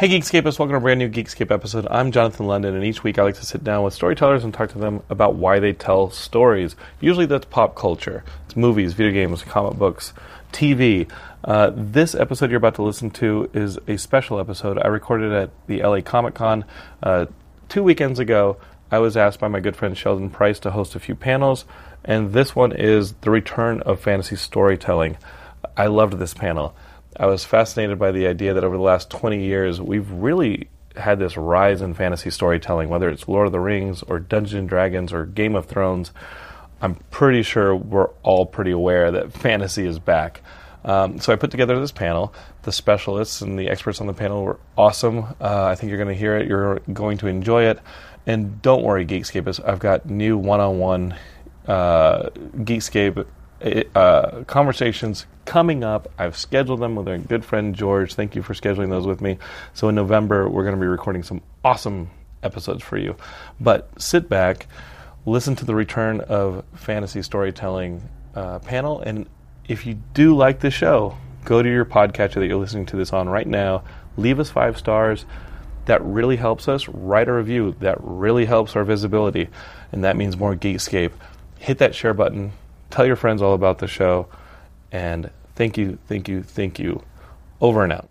[0.00, 1.86] Hey Geekscapists, welcome to a brand new Geekscape episode.
[1.90, 4.70] I'm Jonathan London, and each week I like to sit down with storytellers and talk
[4.70, 6.74] to them about why they tell stories.
[7.00, 8.24] Usually that's pop culture.
[8.46, 10.14] It's movies, video games, comic books,
[10.54, 11.06] TV.
[11.44, 14.78] Uh, this episode you're about to listen to is a special episode.
[14.78, 16.64] I recorded at the LA Comic Con
[17.02, 17.26] uh,
[17.68, 18.56] two weekends ago.
[18.90, 21.66] I was asked by my good friend Sheldon Price to host a few panels,
[22.06, 25.18] and this one is the return of fantasy storytelling.
[25.76, 26.74] I loved this panel.
[27.16, 31.18] I was fascinated by the idea that over the last 20 years, we've really had
[31.18, 35.12] this rise in fantasy storytelling, whether it's Lord of the Rings or Dungeons and Dragons
[35.12, 36.12] or Game of Thrones.
[36.82, 40.42] I'm pretty sure we're all pretty aware that fantasy is back.
[40.82, 42.32] Um, so I put together this panel.
[42.62, 45.24] The specialists and the experts on the panel were awesome.
[45.40, 46.48] Uh, I think you're going to hear it.
[46.48, 47.80] You're going to enjoy it.
[48.26, 49.66] And don't worry, Geekscapists.
[49.66, 51.14] I've got new one-on-one
[51.66, 53.26] uh, Geekscape
[53.94, 56.10] uh, conversations coming up.
[56.18, 58.14] I've scheduled them with our good friend George.
[58.14, 59.38] Thank you for scheduling those with me.
[59.74, 62.10] So in November, we're going to be recording some awesome
[62.42, 63.16] episodes for you.
[63.58, 64.66] But sit back,
[65.26, 69.28] listen to the return of fantasy storytelling uh, panel, and
[69.68, 73.12] if you do like the show, go to your podcatcher that you're listening to this
[73.12, 73.84] on right now.
[74.16, 75.24] Leave us five stars.
[75.86, 76.88] That really helps us.
[76.88, 77.74] Write a review.
[77.80, 79.48] That really helps our visibility,
[79.92, 81.12] and that means more Geekscape.
[81.58, 82.52] Hit that share button.
[82.90, 84.26] Tell your friends all about the show.
[84.92, 87.02] And thank you, thank you, thank you.
[87.60, 88.08] Over and out.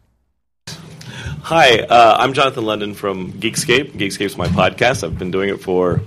[1.41, 3.93] Hi, uh, I'm Jonathan London from Geekscape.
[3.93, 5.03] Geekscape's my podcast.
[5.03, 6.01] I've been doing it for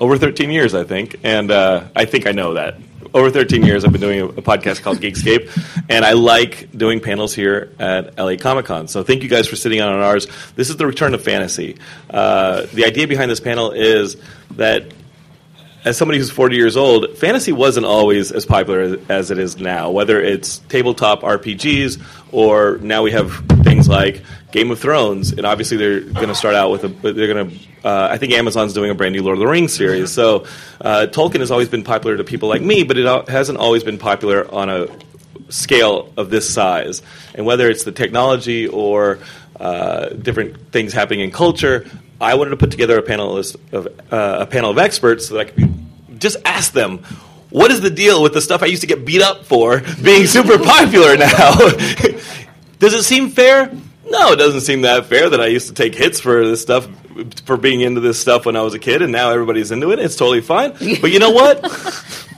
[0.00, 2.76] over 13 years, I think, and uh, I think I know that.
[3.12, 5.50] Over 13 years, I've been doing a, a podcast called Geekscape,
[5.88, 8.88] and I like doing panels here at LA Comic Con.
[8.88, 10.26] So thank you guys for sitting on ours.
[10.56, 11.78] This is the return of fantasy.
[12.10, 14.16] Uh, the idea behind this panel is
[14.52, 14.92] that
[15.84, 19.90] as somebody who's 40 years old, fantasy wasn't always as popular as it is now.
[19.90, 22.02] Whether it's tabletop RPGs
[22.32, 26.54] or now we have things like Game of Thrones, and obviously they're going to start
[26.54, 26.88] out with a.
[26.88, 27.56] They're going to.
[27.84, 30.10] Uh, I think Amazon's doing a brand new Lord of the Rings series.
[30.10, 30.46] So
[30.80, 33.98] uh, Tolkien has always been popular to people like me, but it hasn't always been
[33.98, 34.86] popular on a
[35.50, 37.02] scale of this size.
[37.34, 39.18] And whether it's the technology or
[39.60, 41.86] uh, different things happening in culture,
[42.20, 45.40] I wanted to put together a panelist of uh, a panel of experts so that
[45.40, 45.73] I could
[46.18, 46.98] just ask them.
[47.50, 50.26] What is the deal with the stuff I used to get beat up for being
[50.26, 51.54] super popular now?
[52.80, 53.70] Does it seem fair?
[54.06, 56.88] No, it doesn't seem that fair that I used to take hits for this stuff,
[57.46, 59.98] for being into this stuff when I was a kid, and now everybody's into it.
[59.98, 60.72] It's totally fine.
[61.00, 61.64] But you know what?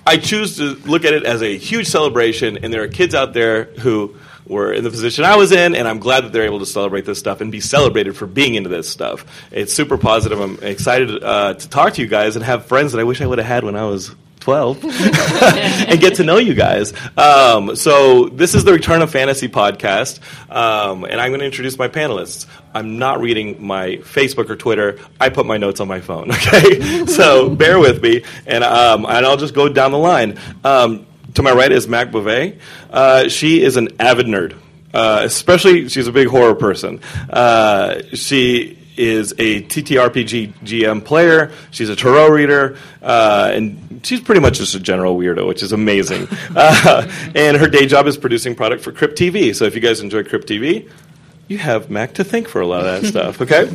[0.06, 3.32] I choose to look at it as a huge celebration, and there are kids out
[3.32, 6.60] there who were in the position I was in, and I'm glad that they're able
[6.60, 9.24] to celebrate this stuff and be celebrated for being into this stuff.
[9.50, 10.40] It's super positive.
[10.40, 13.26] I'm excited uh, to talk to you guys and have friends that I wish I
[13.26, 14.14] would have had when I was
[14.46, 14.84] 12
[15.88, 16.92] and get to know you guys.
[17.18, 21.76] Um, so, this is the Return of Fantasy podcast, um, and I'm going to introduce
[21.76, 22.46] my panelists.
[22.72, 25.00] I'm not reading my Facebook or Twitter.
[25.18, 27.06] I put my notes on my phone, okay?
[27.06, 30.38] so, bear with me, and, um, and I'll just go down the line.
[31.36, 32.56] To my right is Mac Beauvais.
[32.88, 34.56] Uh, she is an avid nerd.
[34.94, 37.02] Uh, especially, she's a big horror person.
[37.28, 41.52] Uh, she is a TTRPG GM player.
[41.72, 45.72] She's a tarot reader, uh, and she's pretty much just a general weirdo, which is
[45.72, 46.26] amazing.
[46.56, 49.54] uh, and her day job is producing product for Crypt TV.
[49.54, 50.90] So if you guys enjoy Crypt TV,
[51.48, 53.42] you have Mac to thank for a lot of that stuff.
[53.42, 53.70] Okay.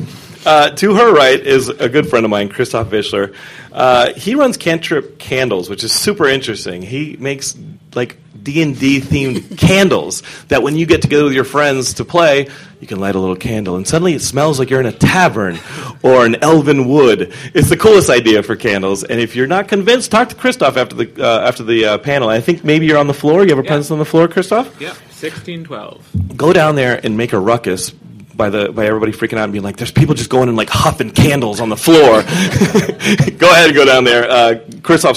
[0.45, 3.35] Uh, to her right is a good friend of mine, Christoph Vischler.
[3.71, 6.81] Uh, he runs Cantrip Candles, which is super interesting.
[6.81, 7.55] He makes
[7.93, 12.05] like D and D themed candles that when you get together with your friends to
[12.05, 12.47] play,
[12.79, 15.59] you can light a little candle, and suddenly it smells like you're in a tavern
[16.01, 17.31] or an elven wood.
[17.53, 19.03] It's the coolest idea for candles.
[19.03, 22.29] And if you're not convinced, talk to Christoph after the uh, after the uh, panel.
[22.29, 23.43] I think maybe you're on the floor.
[23.43, 26.03] You have a presence on the floor, Christoph Yeah, sixteen twelve.
[26.35, 27.93] go down there and make a ruckus
[28.41, 30.69] by the by everybody freaking out and being like, "There's people just going and like
[30.69, 32.23] huffing candles on the floor."
[33.37, 34.27] go ahead and go down there.
[34.27, 34.55] Uh,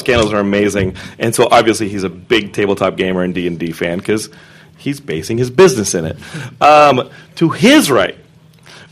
[0.02, 3.72] candles are amazing, and so obviously he's a big tabletop gamer and D and D
[3.72, 4.28] fan because
[4.76, 6.18] he's basing his business in it.
[6.60, 8.18] Um, to his right,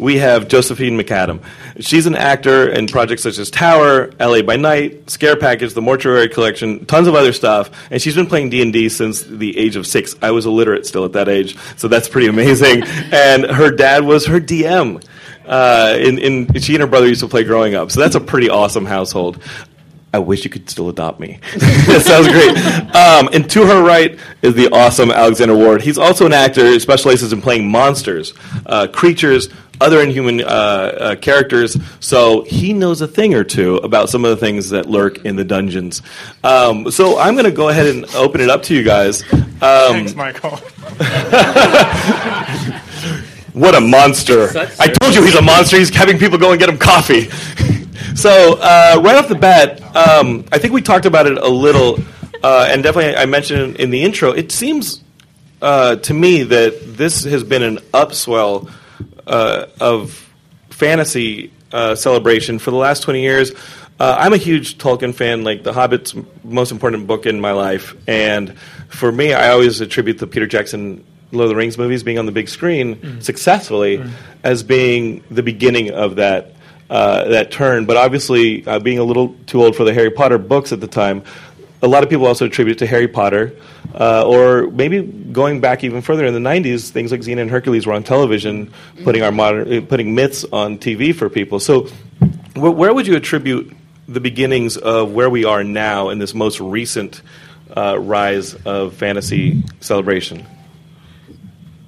[0.02, 1.42] we have Josephine McAdam.
[1.78, 6.28] She's an actor in projects such as Tower, LA by Night, Scare Package, The Mortuary
[6.28, 10.16] Collection, tons of other stuff, and she's been playing D&D since the age of 6.
[10.20, 12.82] I was illiterate still at that age, so that's pretty amazing.
[13.12, 15.02] and her dad was her DM.
[15.46, 18.20] Uh, in, in, she and her brother used to play growing up, so that's a
[18.20, 19.42] pretty awesome household.
[20.14, 21.38] I wish you could still adopt me.
[21.56, 22.50] that sounds great.
[22.94, 25.80] Um, and to her right is the awesome Alexander Ward.
[25.80, 28.34] He's also an actor who specializes in playing monsters,
[28.66, 29.48] uh, creatures,
[29.82, 31.76] other inhuman uh, uh, characters.
[32.00, 35.36] So he knows a thing or two about some of the things that lurk in
[35.36, 36.02] the dungeons.
[36.42, 39.22] Um, so I'm going to go ahead and open it up to you guys.
[39.32, 40.58] Um, Thanks, Michael.
[43.52, 44.48] What a monster!
[44.80, 45.76] I told you he's a monster.
[45.76, 47.28] He's having people go and get him coffee.
[48.14, 51.98] so uh, right off the bat, um, I think we talked about it a little,
[52.42, 54.30] uh, and definitely I mentioned in the intro.
[54.30, 55.02] It seems
[55.60, 58.70] uh, to me that this has been an upswell
[59.26, 60.28] uh, of
[60.70, 63.52] fantasy uh, celebration for the last twenty years.
[64.00, 65.44] Uh, I'm a huge Tolkien fan.
[65.44, 68.58] Like The Hobbit's m- most important book in my life, and
[68.88, 72.26] for me, I always attribute the Peter Jackson Lord of the Rings movies being on
[72.26, 74.02] the big screen successfully
[74.44, 76.52] as being the beginning of that
[76.90, 77.86] uh, that turn.
[77.86, 80.86] But obviously, uh, being a little too old for the Harry Potter books at the
[80.88, 81.22] time,
[81.82, 83.56] a lot of people also attribute it to Harry Potter,
[83.98, 87.86] uh, or maybe going back even further in the '90s, things like Xena and Hercules
[87.86, 91.58] were on television, putting our modern, uh, putting myths on TV for people.
[91.58, 91.88] So,
[92.54, 93.74] wh- where would you attribute
[94.06, 97.20] the beginnings of where we are now in this most recent
[97.76, 100.46] uh, rise of fantasy celebration?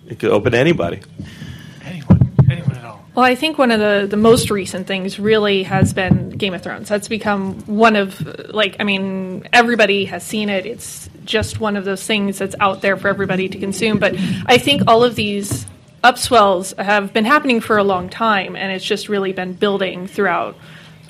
[0.08, 1.00] It could open to anybody.
[1.84, 3.03] Anyone, anyone at all.
[3.14, 6.62] Well, I think one of the, the most recent things really has been Game of
[6.62, 6.88] Thrones.
[6.88, 8.20] That's become one of,
[8.52, 10.66] like, I mean, everybody has seen it.
[10.66, 14.00] It's just one of those things that's out there for everybody to consume.
[14.00, 14.16] But
[14.46, 15.64] I think all of these
[16.02, 20.56] upswells have been happening for a long time, and it's just really been building throughout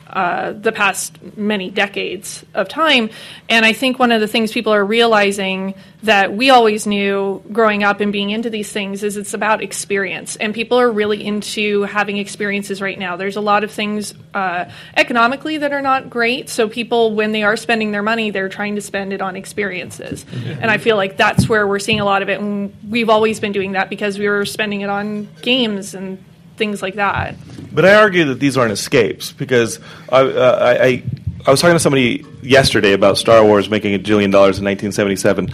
[0.07, 3.11] uh, the past many decades of time.
[3.49, 7.83] And I think one of the things people are realizing that we always knew growing
[7.83, 10.37] up and being into these things is it's about experience.
[10.37, 13.17] And people are really into having experiences right now.
[13.17, 14.67] There's a lot of things uh,
[14.97, 16.49] economically that are not great.
[16.49, 20.27] So people, when they are spending their money, they're trying to spend it on experiences.
[20.35, 22.41] And I feel like that's where we're seeing a lot of it.
[22.41, 26.23] And we've always been doing that because we were spending it on games and
[26.57, 27.37] things like that.
[27.73, 29.81] But I argue that these aren't escapes because
[30.11, 31.03] I, uh, I,
[31.47, 35.51] I, was talking to somebody yesterday about Star Wars making a jillion dollars in 1977,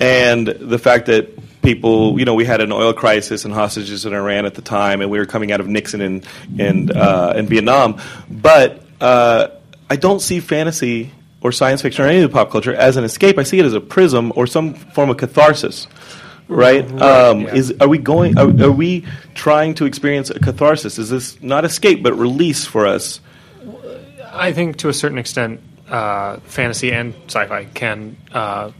[0.00, 4.14] and the fact that people, you know, we had an oil crisis and hostages in
[4.14, 6.26] Iran at the time, and we were coming out of Nixon and
[6.58, 9.48] and uh, in Vietnam, but uh,
[9.88, 13.04] I don't see fantasy or science fiction or any of the pop culture as an
[13.04, 13.38] escape.
[13.38, 15.86] I see it as a prism or some form of catharsis.
[16.50, 16.84] Right?
[17.00, 17.54] um, yeah.
[17.54, 18.36] Is are we going?
[18.36, 20.98] Are, are we trying to experience a catharsis?
[20.98, 23.20] Is this not escape but release for us?
[24.32, 28.72] I think to a certain extent, uh, fantasy and sci-fi can uh,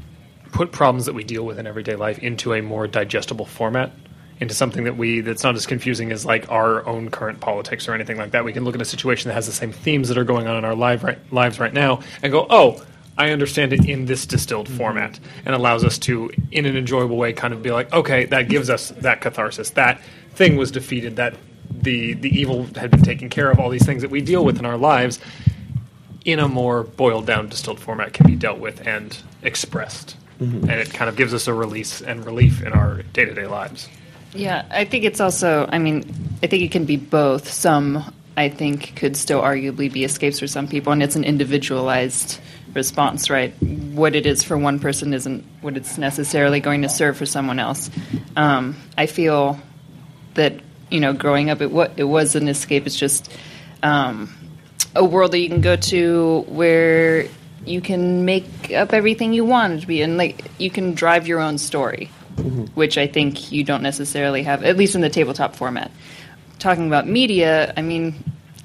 [0.52, 3.92] put problems that we deal with in everyday life into a more digestible format,
[4.40, 7.94] into something that we that's not as confusing as like our own current politics or
[7.94, 8.44] anything like that.
[8.44, 10.56] We can look at a situation that has the same themes that are going on
[10.56, 12.84] in our live right, lives right now and go, oh.
[13.20, 14.78] I understand it in this distilled mm-hmm.
[14.78, 18.48] format and allows us to, in an enjoyable way, kind of be like, okay, that
[18.48, 19.70] gives us that catharsis.
[19.70, 20.00] That
[20.30, 21.16] thing was defeated.
[21.16, 21.34] That
[21.70, 23.60] the the evil had been taken care of.
[23.60, 25.18] All these things that we deal with in our lives,
[26.24, 30.70] in a more boiled down, distilled format, can be dealt with and expressed, mm-hmm.
[30.70, 33.46] and it kind of gives us a release and relief in our day to day
[33.46, 33.86] lives.
[34.32, 35.98] Yeah, I think it's also, I mean,
[36.42, 37.52] I think it can be both.
[37.52, 38.02] Some,
[38.38, 42.40] I think, could still arguably be escapes for some people, and it's an individualized
[42.74, 43.52] response, right?
[43.62, 47.58] What it is for one person isn't what it's necessarily going to serve for someone
[47.58, 47.90] else.
[48.36, 49.58] Um, I feel
[50.34, 50.54] that
[50.90, 52.86] you know, growing up, it wa- it was an escape.
[52.86, 53.32] It's just
[53.82, 54.34] um,
[54.94, 57.26] a world that you can go to where
[57.64, 61.26] you can make up everything you want it to be, and like you can drive
[61.26, 62.06] your own story,
[62.74, 65.90] which I think you don't necessarily have, at least in the tabletop format.
[66.58, 68.14] Talking about media, I mean,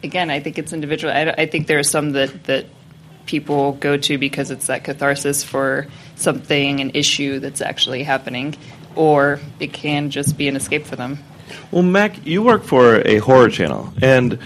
[0.03, 1.13] again, I think it's individual.
[1.13, 2.65] I, I think there are some that that
[3.25, 8.55] people go to because it's that catharsis for something, an issue that's actually happening,
[8.95, 11.19] or it can just be an escape for them.
[11.71, 14.39] Well, Mac, you work for a horror channel, and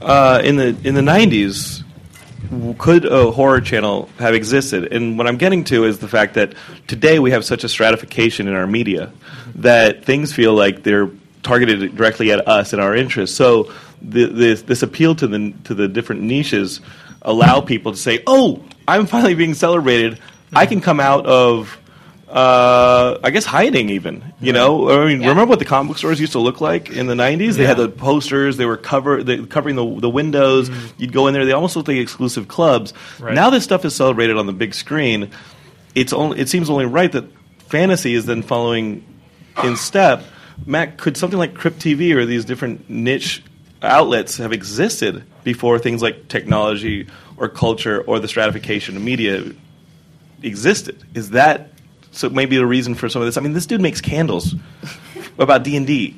[0.00, 1.82] uh, in the in the '90s,
[2.78, 4.92] could a horror channel have existed?
[4.92, 6.54] And what I'm getting to is the fact that
[6.86, 9.12] today we have such a stratification in our media
[9.54, 11.10] that things feel like they're
[11.42, 13.36] targeted directly at us and our interests.
[13.36, 16.80] So the, this, this appeal to the to the different niches
[17.22, 20.18] allow people to say, "Oh, I'm finally being celebrated.
[20.52, 21.78] I can come out of."
[22.32, 24.32] uh, I guess hiding even.
[24.40, 27.06] You know, I mean, remember what the comic book stores used to look like in
[27.06, 27.56] the '90s?
[27.56, 28.56] They had the posters.
[28.56, 30.70] They were cover they, covering the the windows.
[30.96, 31.44] You'd go in there.
[31.44, 32.94] They almost looked like exclusive clubs.
[33.20, 33.34] Right.
[33.34, 35.30] Now this stuff is celebrated on the big screen.
[35.94, 36.40] It's only.
[36.40, 37.26] It seems only right that
[37.68, 39.04] fantasy is then following
[39.62, 40.24] in step.
[40.64, 43.42] Matt, could something like Crypt TV or these different niche
[43.82, 49.44] outlets have existed before things like technology or culture or the stratification of media
[50.42, 51.02] existed.
[51.14, 51.72] Is that
[52.10, 52.28] so?
[52.28, 53.36] Maybe the reason for some of this.
[53.36, 54.54] I mean, this dude makes candles
[55.38, 56.16] about D and D.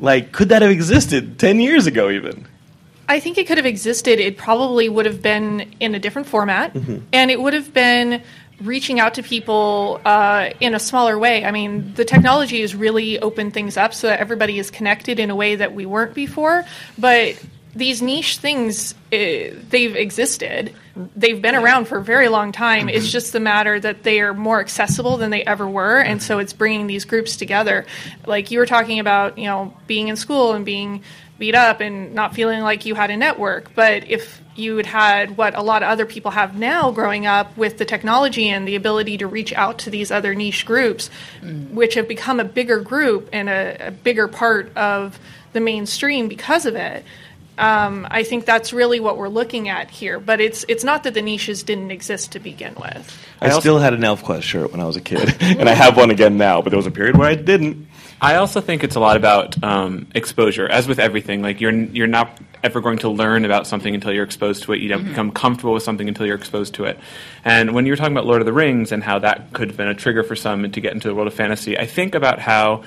[0.00, 2.10] Like, could that have existed ten years ago?
[2.10, 2.46] Even
[3.08, 4.20] I think it could have existed.
[4.20, 6.98] It probably would have been in a different format, mm-hmm.
[7.12, 8.22] and it would have been
[8.60, 11.44] reaching out to people uh, in a smaller way.
[11.44, 15.30] I mean, the technology has really opened things up so that everybody is connected in
[15.30, 16.64] a way that we weren't before.
[16.98, 17.42] But
[17.74, 20.74] these niche things, uh, they've existed.
[21.14, 22.88] They've been around for a very long time.
[22.88, 26.40] It's just the matter that they are more accessible than they ever were, and so
[26.40, 27.86] it's bringing these groups together.
[28.26, 31.04] Like you were talking about, you know, being in school and being
[31.38, 33.74] beat up and not feeling like you had a network.
[33.74, 37.56] But if you had had what a lot of other people have now growing up
[37.56, 41.10] with the technology and the ability to reach out to these other niche groups,
[41.72, 45.18] which have become a bigger group and a, a bigger part of
[45.52, 47.04] the mainstream because of it.
[47.56, 51.14] Um, I think that's really what we're looking at here, but it's it's not that
[51.14, 53.26] the niches didn't exist to begin with.
[53.40, 56.10] I, still had an ElfQuest shirt when I was a kid, and I have one
[56.10, 56.62] again now.
[56.62, 57.87] But there was a period where I didn't.
[58.20, 61.42] I also think it's a lot about um, exposure, as with everything.
[61.42, 64.80] Like you're you're not ever going to learn about something until you're exposed to it.
[64.80, 66.98] You don't become comfortable with something until you're exposed to it.
[67.44, 69.76] And when you were talking about Lord of the Rings and how that could have
[69.76, 72.40] been a trigger for some to get into the world of fantasy, I think about
[72.40, 72.82] how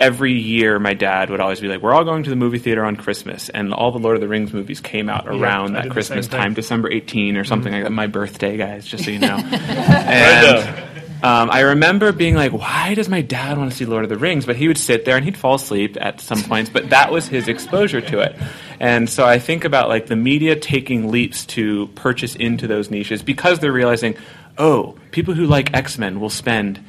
[0.00, 2.84] every year my dad would always be like, "We're all going to the movie theater
[2.84, 5.90] on Christmas," and all the Lord of the Rings movies came out around I that
[5.92, 7.92] Christmas time, December 18 or something like that.
[7.92, 9.36] My birthday, guys, just so you know.
[9.52, 14.10] and um, I remember being like, "Why does my dad want to see Lord of
[14.10, 16.70] the Rings?" But he would sit there and he'd fall asleep at some points.
[16.70, 18.36] But that was his exposure to it.
[18.78, 23.22] And so I think about like the media taking leaps to purchase into those niches
[23.22, 24.16] because they're realizing,
[24.56, 26.82] oh, people who like X Men will spend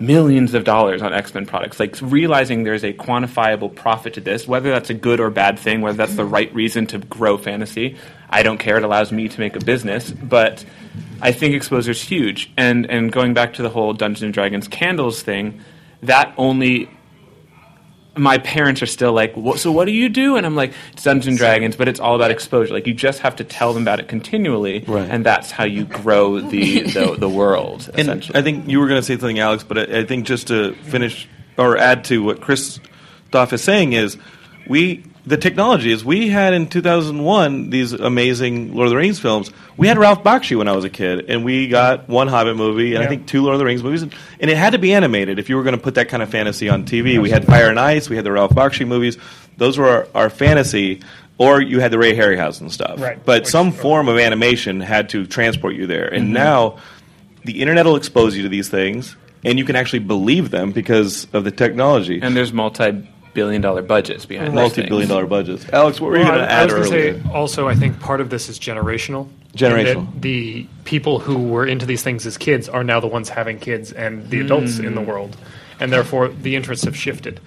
[0.00, 1.78] millions of dollars on X Men products.
[1.78, 5.82] Like realizing there's a quantifiable profit to this, whether that's a good or bad thing,
[5.82, 7.96] whether that's the right reason to grow fantasy.
[8.30, 8.76] I don't care.
[8.76, 10.64] It allows me to make a business, but
[11.20, 12.50] I think exposure is huge.
[12.56, 15.60] And and going back to the whole Dungeons and Dragons candles thing,
[16.02, 16.88] that only.
[18.16, 20.36] My parents are still like, "What- so what do you do?
[20.36, 22.74] And I'm like, it's Dungeons and Dragons, but it's all about exposure.
[22.74, 25.08] Like you just have to tell them about it continually, Right.
[25.08, 27.88] and that's how you grow the the, the world.
[27.92, 30.26] And essentially, I think you were going to say something, Alex, but I, I think
[30.26, 32.80] just to finish or add to what Chris
[33.30, 34.18] Christoph is saying is
[34.66, 39.50] we the technology is we had in 2001 these amazing Lord of the Rings films.
[39.76, 42.94] We had Ralph Bakshi when I was a kid, and we got one Hobbit movie
[42.94, 45.38] and I think two Lord of the Rings movies, and it had to be animated
[45.38, 47.20] if you were going to put that kind of fantasy on TV.
[47.20, 49.18] We had Fire and Ice, we had the Ralph Bakshi movies.
[49.56, 51.00] Those were our, our fantasy.
[51.38, 53.18] Or you had the Ray Harryhausen stuff, Right.
[53.24, 56.04] but Which- some form of animation had to transport you there.
[56.06, 56.14] Mm-hmm.
[56.16, 56.76] And now
[57.44, 61.26] the internet will expose you to these things, and you can actually believe them because
[61.32, 62.20] of the technology.
[62.22, 62.52] and there's
[63.30, 65.68] multi-billion dollar budgets behind those multi billion dollar budgets.
[65.72, 68.00] Alex, what were you going to I, I add was gonna say also, I think
[68.00, 69.28] part of this is generational.
[69.54, 69.96] Generational.
[69.98, 73.28] In that The people who were into these things as kids are now the ones
[73.28, 75.06] having kids and the adults in the mm.
[75.06, 75.36] world,
[75.78, 77.40] and therefore the interests have shifted.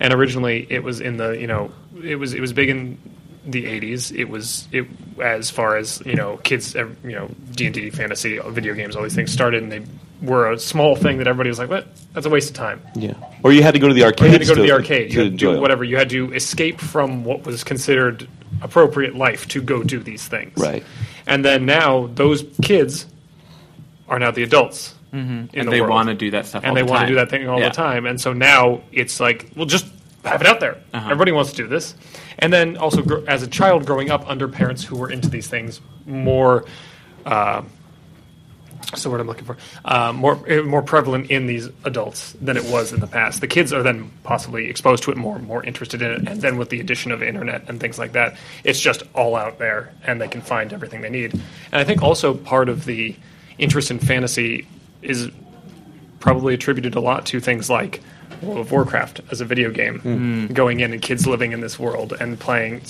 [0.00, 1.70] And originally, it was in the you know
[2.02, 2.98] it was it was big in
[3.46, 4.86] the 80s it was it
[5.22, 9.30] as far as you know kids you know d&d fantasy video games all these things
[9.30, 9.84] started and they
[10.22, 13.14] were a small thing that everybody was like what that's a waste of time yeah.
[13.42, 14.26] Or you had to go to the arcade.
[14.26, 15.12] you had to go to the arcade.
[15.12, 15.60] You had to enjoy do them.
[15.60, 15.84] whatever.
[15.84, 18.26] You had to escape from what was considered
[18.62, 20.56] appropriate life to go do these things.
[20.56, 20.82] Right.
[21.26, 23.04] And then now those kids
[24.08, 24.94] are now the adults.
[25.12, 25.56] Mm-hmm.
[25.56, 27.30] and they want to do that stuff, and all they the want to do that
[27.30, 27.68] thing all Yeah.
[27.68, 28.04] the time.
[28.06, 29.86] And so now it's like, well, just
[30.24, 30.78] have it out there.
[30.92, 31.04] Uh-huh.
[31.04, 31.94] Everybody wants to do this.
[32.40, 35.46] And then also, gr- as a child growing up under parents who were into these
[35.48, 36.64] things more.
[37.26, 37.62] Uh,
[38.94, 42.64] so what I'm looking for, uh, more eh, more prevalent in these adults than it
[42.64, 43.40] was in the past.
[43.40, 46.56] The kids are then possibly exposed to it more, more interested in it, and then
[46.56, 50.20] with the addition of internet and things like that, it's just all out there, and
[50.20, 51.32] they can find everything they need.
[51.32, 51.42] And
[51.80, 53.16] I think also part of the
[53.58, 54.66] interest in fantasy
[55.02, 55.30] is
[56.20, 58.00] probably attributed a lot to things like
[58.42, 62.12] World of Warcraft as a video game, going in and kids living in this world
[62.18, 62.82] and playing,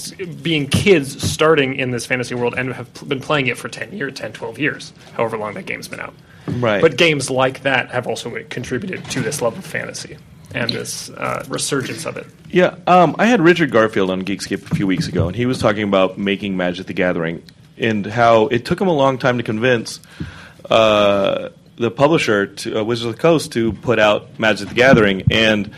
[0.42, 4.14] being kids starting in this fantasy world and have been playing it for 10 years,
[4.14, 6.14] 10, 12 years, however long that game's been out.
[6.46, 6.80] Right.
[6.80, 10.18] But games like that have also contributed to this love of fantasy
[10.54, 12.26] and this uh, resurgence of it.
[12.50, 15.58] Yeah, um, I had Richard Garfield on Geekscape a few weeks ago, and he was
[15.58, 17.42] talking about making Magic the Gathering
[17.76, 20.00] and how it took him a long time to convince
[20.70, 25.24] uh, the publisher, to, uh, Wizards of the Coast, to put out Magic the Gathering.
[25.30, 25.70] And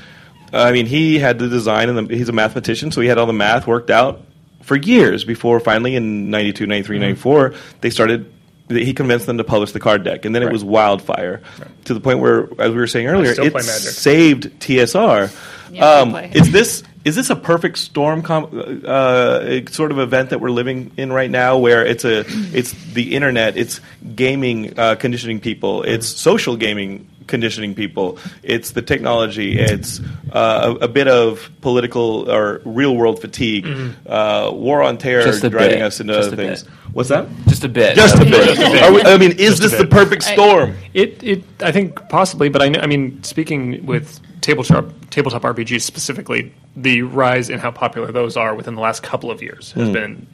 [0.52, 3.26] I mean, he had the design, and the, he's a mathematician, so he had all
[3.26, 4.22] the math worked out
[4.62, 8.32] for years before finally in 92, 93, 94, they started.
[8.68, 11.40] He convinced them to publish the card deck, and then it was wildfire
[11.84, 15.32] to the point where, as we were saying earlier, it saved TSR.
[15.72, 20.40] Yeah, um, is this is this a perfect storm com- uh, sort of event that
[20.40, 23.80] we're living in right now, where it's a it's the internet, it's
[24.14, 30.00] gaming uh, conditioning people, it's social gaming conditioning people, it's the technology, it's
[30.32, 33.66] uh, a, a bit of political or real world fatigue,
[34.06, 35.82] uh, war on terror Just driving bit.
[35.82, 36.62] us into Just other things.
[36.62, 36.72] bit.
[36.92, 37.28] What's that?
[37.48, 37.94] Just a bit.
[37.96, 38.82] Just a bit.
[38.82, 40.74] Are we- I mean, is Just this the perfect storm?
[40.94, 45.82] It, it, I think possibly, but I, kn- I mean, speaking with tabletop tabletop RPGs
[45.82, 49.90] specifically, the rise in how popular those are within the last couple of years has
[49.90, 50.26] been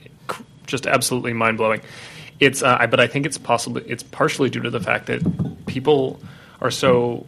[0.67, 1.81] just absolutely mind blowing.
[2.41, 5.21] It's, uh, I, but I think it's possibly it's partially due to the fact that
[5.67, 6.21] people
[6.63, 7.27] are so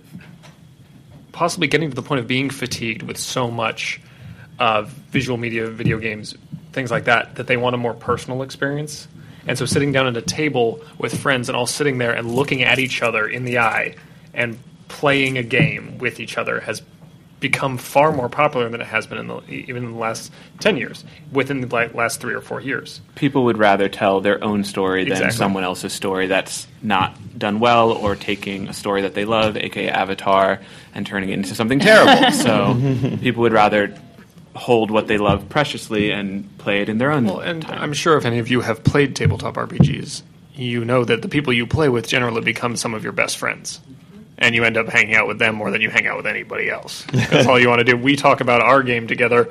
[1.33, 4.00] possibly getting to the point of being fatigued with so much
[4.61, 6.37] uh, visual media, video games,
[6.73, 9.09] things like that, that they want a more personal experience.
[9.47, 12.62] And so sitting down at a table with friends and all sitting there and looking
[12.62, 13.97] at each other in the eye
[14.33, 16.81] and playing a game with each other has
[17.40, 20.77] become far more popular than it has been in the, even in the last 10
[20.79, 23.01] years, within the last three or four years.
[23.16, 25.37] people would rather tell their own story than Exactly.
[25.37, 29.88] someone else's story that's not done well or taking a story that they love, aka
[29.88, 30.61] Avatar,
[30.94, 32.31] and turning it into something terrible.
[32.33, 32.75] so
[33.20, 33.94] people would rather
[34.55, 37.81] hold what they love preciously and play it in their own Well, and time.
[37.83, 40.23] I'm sure if any of you have played tabletop RPGs,
[40.55, 43.81] you know that the people you play with generally become some of your best friends.
[44.44, 46.68] And you end up hanging out with them more than you hang out with anybody
[46.68, 47.07] else.
[47.12, 47.96] That's all you want to do.
[47.96, 49.50] We talk about our game together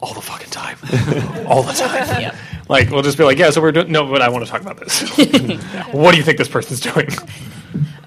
[0.00, 0.78] all the fucking time.
[1.46, 2.34] all the time.
[2.66, 3.92] Like, we'll just be like, yeah, so we're doing.
[3.92, 5.02] No, but I want to talk about this.
[5.92, 7.08] what do you think this person's doing?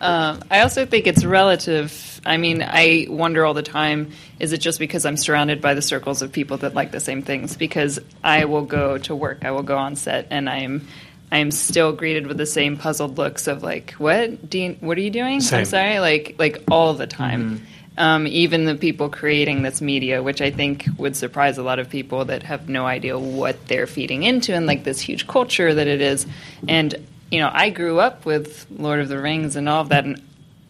[0.02, 2.20] Um, I also think it's relative.
[2.26, 5.82] I mean, I wonder all the time is it just because I'm surrounded by the
[5.82, 7.56] circles of people that like the same things?
[7.56, 10.88] Because I will go to work, I will go on set, and I'm.
[11.32, 14.78] I'm still greeted with the same puzzled looks of like, "What, Dean?
[14.80, 15.60] What are you doing?" Same.
[15.60, 17.66] I'm sorry, like, like all the time.
[17.98, 21.90] Um, even the people creating this media, which I think would surprise a lot of
[21.90, 25.88] people that have no idea what they're feeding into, and like this huge culture that
[25.88, 26.28] it is.
[26.68, 26.94] And
[27.32, 30.22] you know, I grew up with Lord of the Rings and all of that, and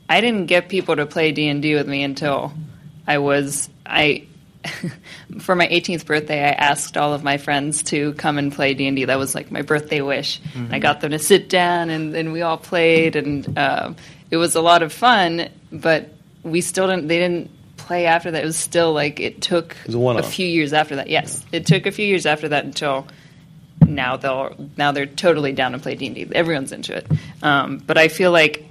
[0.07, 2.53] I didn't get people to play D and D with me until
[3.07, 4.25] I was I.
[5.39, 8.87] for my 18th birthday, I asked all of my friends to come and play D
[8.87, 9.05] and D.
[9.05, 10.41] That was like my birthday wish.
[10.71, 13.95] I got them to sit down, and, and we all played, and um,
[14.31, 15.49] it was a lot of fun.
[15.71, 16.09] But
[16.43, 17.07] we still didn't.
[17.07, 18.43] They didn't play after that.
[18.43, 20.33] It was still like it took was a one-off.
[20.33, 21.09] few years after that.
[21.09, 23.07] Yes, it took a few years after that until
[23.85, 26.27] now they'll now they're totally down to play D and D.
[26.33, 27.07] Everyone's into it.
[27.41, 28.65] Um, but I feel like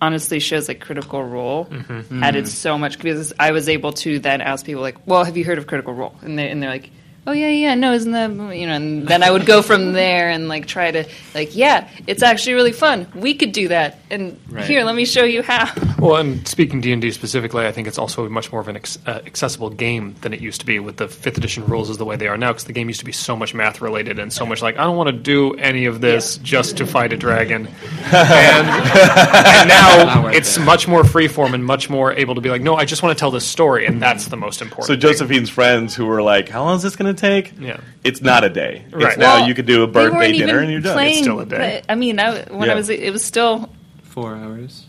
[0.00, 2.22] honestly shows like Critical Role Mm-hmm.
[2.22, 5.44] added so much because I was able to then ask people like, "Well, have you
[5.44, 6.90] heard of Critical Role?" And they and they're like.
[7.28, 8.72] Oh yeah, yeah, no, isn't that you know?
[8.72, 12.54] And then I would go from there and like try to like, yeah, it's actually
[12.54, 13.06] really fun.
[13.14, 14.64] We could do that, and Right.
[14.64, 15.70] here, let me show you how.
[15.98, 18.76] Well, and speaking D and D specifically, I think it's also much more of an
[18.76, 21.98] ex- uh, accessible game than it used to be with the fifth edition rules as
[21.98, 22.48] the way they are now.
[22.52, 24.84] Because the game used to be so much math related and so much like I
[24.84, 27.66] don't want to do any of this just to fight a dragon.
[28.12, 30.60] and, and now worth it's it.
[30.60, 33.20] much more freeform and much more able to be like, no, I just want to
[33.20, 34.86] tell this story, and that's the most important.
[34.86, 35.00] So thing.
[35.00, 37.78] Josephine's friends who were like, "How long is this going to take?" Yeah.
[38.04, 38.84] it's not a day.
[38.86, 39.18] It's Right.
[39.18, 40.94] now Well, you could do a birthday weren't dinner and you're done.
[40.94, 41.82] Playing, still a day.
[41.86, 42.72] but, I mean, I, when Yeah.
[42.72, 43.68] I was, it was still
[44.04, 44.84] Four hours.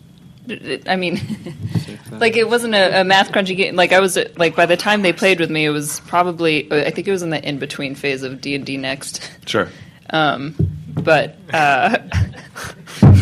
[0.87, 1.19] I mean,
[2.11, 3.75] like it wasn't a, a math crunchy game.
[3.75, 6.89] Like I was like by the time they played with me, it was probably I
[6.89, 9.29] think it was in the in between phase of D and D next.
[9.45, 9.67] Sure.
[10.11, 10.55] Um,
[10.95, 11.99] but uh,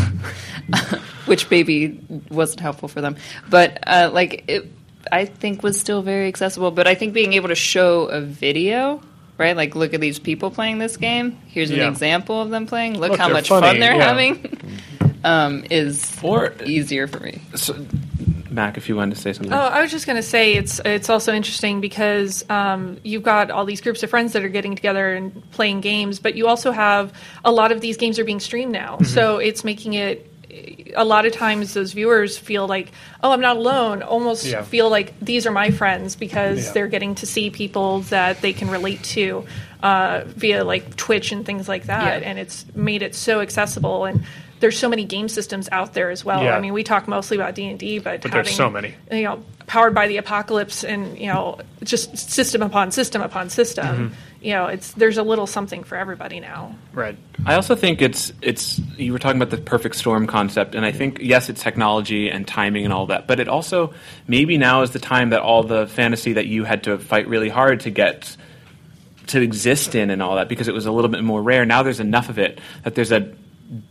[1.26, 3.18] which maybe wasn't helpful for them.
[3.50, 4.72] But uh, like it,
[5.12, 6.72] I think was still very accessible.
[6.72, 9.02] But I think being able to show a video,
[9.38, 9.56] right?
[9.56, 11.38] Like, look at these people playing this game.
[11.48, 11.90] Here's an Yeah.
[11.90, 13.00] example of them playing.
[13.00, 14.04] Look, Look, how they're much funny, fun they're yeah.
[14.08, 14.80] having.
[15.24, 17.42] um, is Or easier for me.
[17.56, 17.76] so,
[18.50, 19.54] Mac, if you wanted to say something.
[19.54, 23.52] Oh, I was just going to say it's it's also interesting because um, you've got
[23.52, 26.72] all these groups of friends that are getting together and playing games, but you also
[26.72, 27.14] have
[27.46, 29.04] a lot of these games are being streamed now, Mm-hmm.
[29.06, 30.32] so it's making it.
[30.96, 32.92] A lot of times, those viewers feel like,
[33.24, 34.64] "Oh, I'm not alone." Almost Yeah.
[34.64, 36.72] feel like these are my friends because Yeah.
[36.74, 39.46] they're getting to see people that they can relate to
[39.84, 42.30] uh, via like Twitch and things like that, Yeah.
[42.30, 44.06] and it's made it so accessible.
[44.06, 44.24] And
[44.60, 46.44] there's so many game systems out there as well.
[46.44, 46.56] Yeah.
[46.56, 48.96] I mean, we talk mostly about D and D, but But there's having, so many.
[49.12, 53.86] you know, powered by the apocalypse and you know, just system upon system upon system.
[53.86, 54.14] Mm-hmm.
[54.42, 56.76] You know, it's there's a little something for everybody now.
[56.94, 57.18] Right.
[57.46, 60.92] I also think it's it's you were talking about the perfect storm concept, and I
[60.92, 63.94] think yes, it's technology and timing and all that, but it also
[64.28, 67.50] maybe now is the time that all the fantasy that you had to fight really
[67.50, 68.36] hard to get
[69.28, 71.66] to exist in and all that because it was a little bit more rare.
[71.66, 73.34] Now there's enough of it that there's a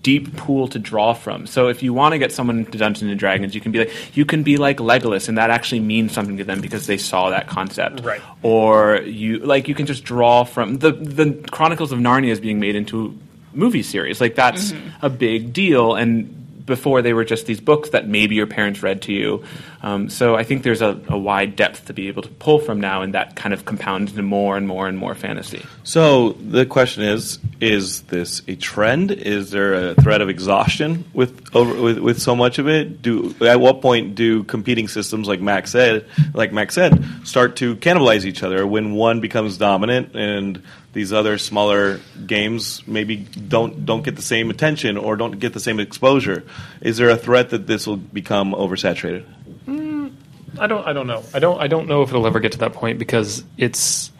[0.03, 1.47] deep pool to draw from.
[1.47, 4.17] So if you want to get someone into Dungeons and Dragons, you can be like
[4.17, 7.31] you can be like Legolas and that actually means something to them because they saw
[7.31, 8.01] that concept.
[8.03, 8.23] Right.
[8.43, 12.61] Or you like you can just draw from the the Chronicles of Narnia is being
[12.61, 13.19] made into
[13.53, 14.21] movie series.
[14.21, 15.05] Like that's mm-hmm.
[15.05, 19.03] a big deal and before they were just these books that maybe your parents read
[19.03, 19.45] to you.
[19.83, 22.81] Um, so I think there's a, a wide depth to be able to pull from
[22.81, 25.65] now, and that kind of compounds into more and more and more fantasy.
[25.85, 29.13] So the question is: Is this a trend?
[29.13, 33.01] Is there a threat of exhaustion with over with, with so much of it?
[33.01, 37.77] Do at what point do competing systems like Max said, like Max said, start to
[37.77, 40.63] cannibalize each other when one becomes dominant and
[40.97, 45.61] these other smaller games maybe don't don't get the same attention or don't get the
[45.61, 46.43] same exposure?
[46.81, 49.27] Is there a threat that this will become oversaturated?
[49.67, 50.15] Mm,
[50.59, 50.87] I don't.
[50.87, 51.23] I don't know.
[51.35, 51.61] I don't.
[51.61, 54.11] I don't know if it'll ever get to that point because it's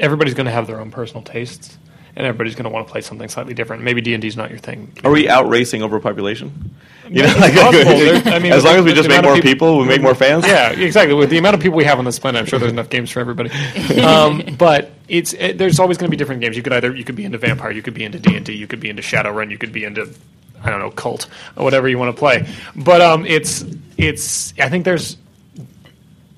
[0.00, 1.78] everybody's going to have their own personal tastes,
[2.14, 3.82] and everybody's going to want to play something slightly different.
[3.82, 4.92] Maybe D and D is not your thing.
[5.04, 6.74] Are we outracing overpopulation?
[7.08, 7.54] You know, like,
[8.26, 10.46] I mean, as long as we just make more peop- people, we make more fans.
[10.46, 11.14] Yeah, exactly.
[11.14, 13.10] With the amount of people we have on this planet, I'm sure there's enough games
[13.10, 13.50] for everybody.
[14.02, 16.56] Um, but it's it, there's always going to be different games.
[16.56, 18.52] You could either you could be into Vampire, you could be into D and D,
[18.52, 20.12] you could be into Shadowrun, you could be into
[20.62, 22.46] I don't know Cult or whatever you want to play.
[22.74, 23.64] But um, it's
[23.96, 25.16] it's I think there's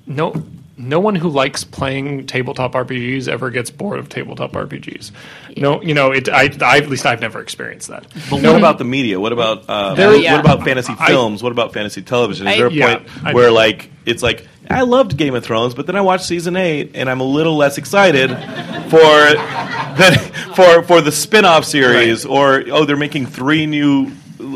[0.05, 0.43] no
[0.77, 5.11] no one who likes playing tabletop RPGs ever gets bored of tabletop RPGs.
[5.55, 6.27] No, you know, it.
[6.27, 8.03] I, I at least I've never experienced that.
[8.29, 9.19] But what about the media?
[9.19, 10.39] What about uh, There- what, yeah.
[10.39, 11.41] about fantasy I- films?
[11.41, 12.47] what about fantasy television?
[12.47, 15.43] Is I- there a Yeah, point I- where like it's like I loved Game of
[15.45, 18.99] Thrones, but then I watched season eight and I'm a little less excited for
[19.95, 24.11] the for for the spin-off series or oh they're making three new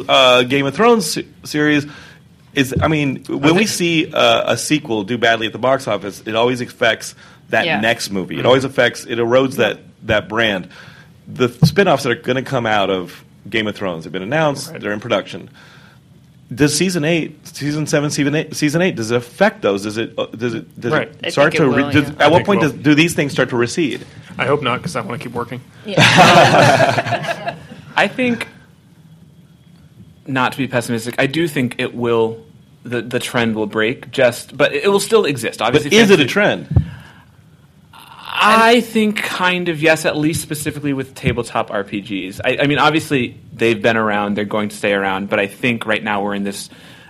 [0.08, 1.86] uh, Game of Thrones se- series.
[2.56, 6.22] Is I mean when we see uh, a sequel do badly at the box office,
[6.26, 7.14] it always affects
[7.50, 7.80] that Yeah.
[7.80, 8.40] next movie.
[8.40, 10.68] It always affects it erodes that that brand.
[11.28, 14.72] The spin-offs that are going to come out of Game of Thrones have been announced.
[14.72, 14.82] Right.
[14.82, 15.50] They're in production.
[16.54, 19.84] Does season eight, season seven, season eight, season eight, does it affect those?
[19.84, 20.14] Does it?
[20.18, 20.80] uh, Does it?
[20.82, 21.08] Does Right.
[21.08, 21.72] it I start think to?
[21.72, 22.16] it re- does- yeah.
[22.20, 22.82] I At what think point it does, will.
[22.82, 24.04] do these things start to recede?
[24.40, 25.62] I hope not because I want to keep working.
[27.96, 28.48] I think,
[30.30, 32.46] not to be pessimistic, I do think it will.
[32.82, 35.60] The, the trend will break, just but it will still exist.
[35.60, 36.70] But Obviously, is it a trend?
[38.42, 42.40] I think kind of yes, at least specifically with tabletop RPGs.
[42.46, 45.30] I, I mean, obviously they've been around; they're going to stay around.
[45.30, 46.70] But I think right now we're in this.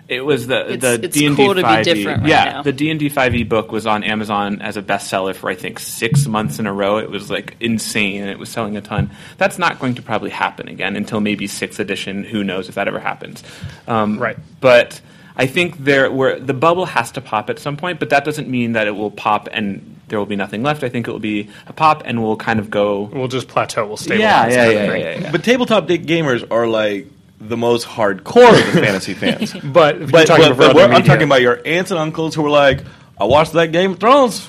[0.10, 1.94] It was the It's- the D and D five E.
[1.94, 4.82] different right Yeah, the D and D five E book was on Amazon as a
[4.82, 6.98] bestseller for I think six months in a row.
[6.98, 9.12] It was like insane, and it was selling a ton.
[9.38, 12.24] That's not going to probably happen again until maybe sixth edition.
[12.24, 13.44] Who knows if that ever happens?
[13.88, 14.38] Um, Right.
[14.60, 15.00] but
[15.38, 18.50] I think there where the bubble has to pop at some point, but that doesn't
[18.50, 20.84] mean that it will pop and there will be nothing left.
[20.84, 23.04] I think it will be a pop and we'll kind of go.
[23.14, 23.86] We'll just plateau.
[23.86, 24.18] We'll stay.
[24.18, 25.32] Yeah, yeah, kind yeah, yeah, yeah.
[25.32, 27.06] But tabletop gamers are like
[27.40, 29.54] the most hardcore of the fantasy fans.
[29.54, 32.50] But if But, but, but I'm media- talking about your aunts and uncles who were
[32.50, 32.84] like,
[33.20, 34.48] I watched that Game of Thrones,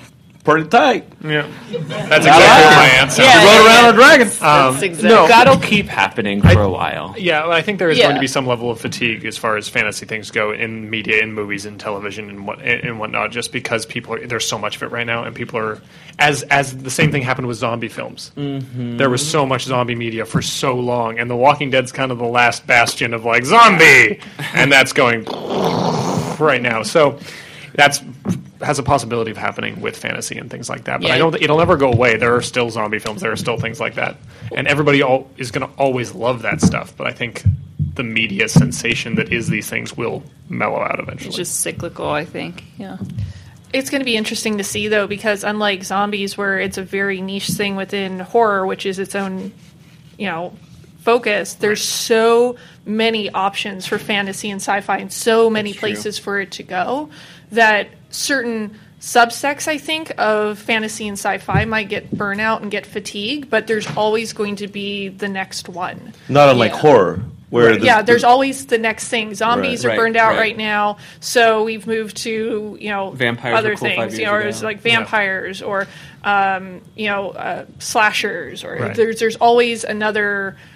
[0.50, 1.06] pretty tight.
[1.22, 3.22] Yeah, that's exactly what my answer.
[3.22, 3.42] Yeah.
[3.42, 4.28] You rode around on a dragon.
[4.28, 5.08] That's exactly.
[5.08, 5.26] no.
[5.28, 7.14] That'll keep happening for a while.
[7.18, 8.04] Yeah, I think there is Yeah.
[8.04, 11.22] going to be some level of fatigue as far as fantasy things go in media,
[11.22, 13.30] in movies, in television, and what and whatnot.
[13.30, 15.80] Just because people are there's so much of it right now, and people are
[16.18, 18.32] as as the same thing happened with zombie films.
[18.36, 18.96] Mm-hmm.
[18.96, 22.18] There was so much zombie media for so long, and The Walking Dead's kind of
[22.18, 24.20] the last bastion of like zombie,
[24.54, 25.24] and that's going
[26.38, 26.82] right now.
[26.82, 27.18] So
[27.74, 28.02] that's
[28.62, 31.00] has a possibility of happening with fantasy and things like that.
[31.00, 31.18] But I Yeah.
[31.18, 31.34] don't.
[31.42, 32.16] It'll never go away.
[32.16, 33.20] There are still zombie films.
[33.22, 34.16] There are still things like that,
[34.54, 36.92] and everybody all, is going to always love that stuff.
[36.96, 37.42] But I think
[37.94, 41.28] the media sensation that is these things will mellow out eventually.
[41.28, 42.64] It's just cyclical, I think.
[42.78, 42.98] Yeah.
[43.72, 47.20] It's going to be interesting to see though, because unlike zombies, where it's a very
[47.20, 49.52] niche thing within horror, which is its own,
[50.18, 50.52] you know,
[51.02, 51.54] focus.
[51.54, 56.62] There's so many options for fantasy and sci-fi, and so many places for it to
[56.62, 57.10] go
[57.52, 63.48] that certain subsects, I think, of fantasy and sci-fi might get burnout and get fatigue,
[63.48, 66.12] but there's always going to be the next one.
[66.28, 66.78] Not unlike Yeah.
[66.78, 69.34] horror, where the, yeah, there's the- always the next thing.
[69.34, 69.94] Zombies Right.
[69.94, 70.38] are burned Right, out right.
[70.40, 70.56] right.
[70.58, 74.12] now, so we've moved to you know Vampires other cool things.
[74.14, 74.48] You years know, or ago.
[74.50, 75.86] it's like vampires or
[76.22, 78.94] um, you know uh, slashers, or Right.
[78.94, 80.69] there's there's always another Subgenre.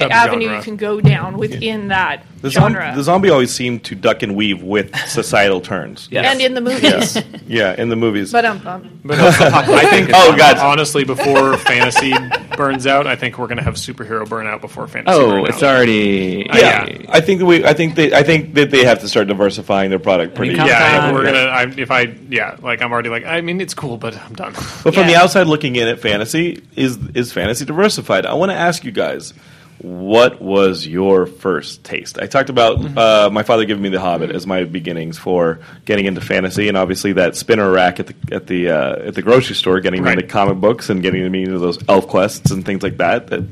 [0.00, 2.92] Avenue you can go down within that the, zom- genre.
[2.96, 6.08] the zombie always seemed to duck and weave with societal turns.
[6.10, 6.26] Yes.
[6.32, 8.32] and in the movies, Yeah, in the movies.
[8.32, 10.58] but um, um, But I think, Oh, God.
[10.58, 12.14] honestly, before fantasy
[12.56, 15.14] burns out, I think we're going to have superhero burnout before fantasy.
[15.16, 16.46] Oh, burn it's already.
[16.52, 17.64] yeah, I think that we.
[17.64, 18.12] I think they.
[18.14, 20.54] I think that they have to start diversifying their product pretty.
[20.54, 21.08] Comic Yeah, Con.
[21.10, 21.38] if we're gonna.
[21.38, 23.24] I, if I, yeah, like I'm already like.
[23.26, 24.52] I mean, it's cool, but I'm done.
[24.52, 25.22] But from the Yeah.
[25.22, 28.24] outside looking in at fantasy, is is fantasy diversified?
[28.26, 29.34] I want to ask you guys,
[29.78, 32.18] what was your first taste?
[32.18, 36.06] I talked about uh, my father giving me The Hobbit as my beginnings for getting
[36.06, 39.54] into fantasy, and obviously that spinner rack at the at the uh, at the grocery
[39.54, 42.82] store, getting me into comic books and getting me into those elf quests and things
[42.82, 43.26] like that.
[43.28, 43.44] That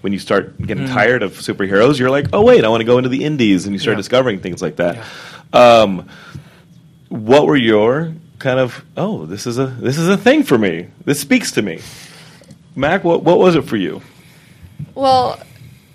[0.00, 2.96] when you start getting tired of superheroes, you're like, oh wait, I want to go
[2.98, 3.98] into the indies, and you start Yeah.
[3.98, 5.04] discovering things like that.
[5.52, 6.08] Um,
[7.08, 10.88] what were your kind of oh this is a this is a thing for me
[11.06, 11.80] this speaks to me
[12.74, 14.02] mac what, what was it for you
[14.94, 15.40] well.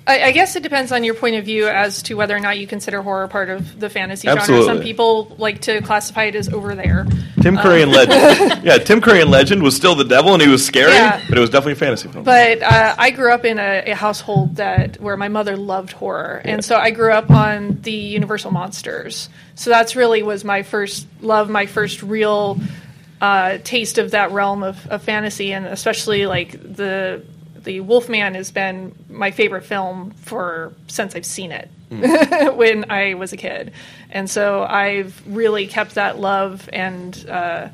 [0.08, 2.58] I, I guess it depends on your point of view as to whether or not
[2.58, 4.64] you consider horror part of the fantasy genre.
[4.64, 7.06] Some people like to classify it as over there.
[7.42, 10.48] tim curry and legend yeah tim curry and legend was still the devil and he
[10.48, 11.20] was scary Yeah.
[11.28, 13.96] but it was definitely a fantasy film But uh, I grew up in a, a
[13.96, 18.52] household that where my mother loved horror, and so I grew up on the Universal
[18.52, 19.30] monsters.
[19.56, 22.60] So that's really was my first love, my first real
[23.22, 27.24] uh, taste of that realm of, of fantasy, and especially like the
[27.64, 32.02] the Wolfman has been my favorite film for since I've seen it hmm.
[32.56, 33.74] when I was a kid,
[34.10, 37.26] and so I've really kept that love and.
[37.28, 37.70] Uh,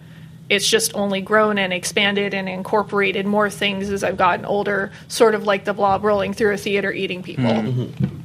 [0.50, 5.36] it's just only grown and expanded and incorporated more things as I've gotten older, sort
[5.36, 7.54] of like the blob rolling through a theater eating people.
[7.54, 7.68] Hmm.
[7.68, 8.22] Mm-hmm.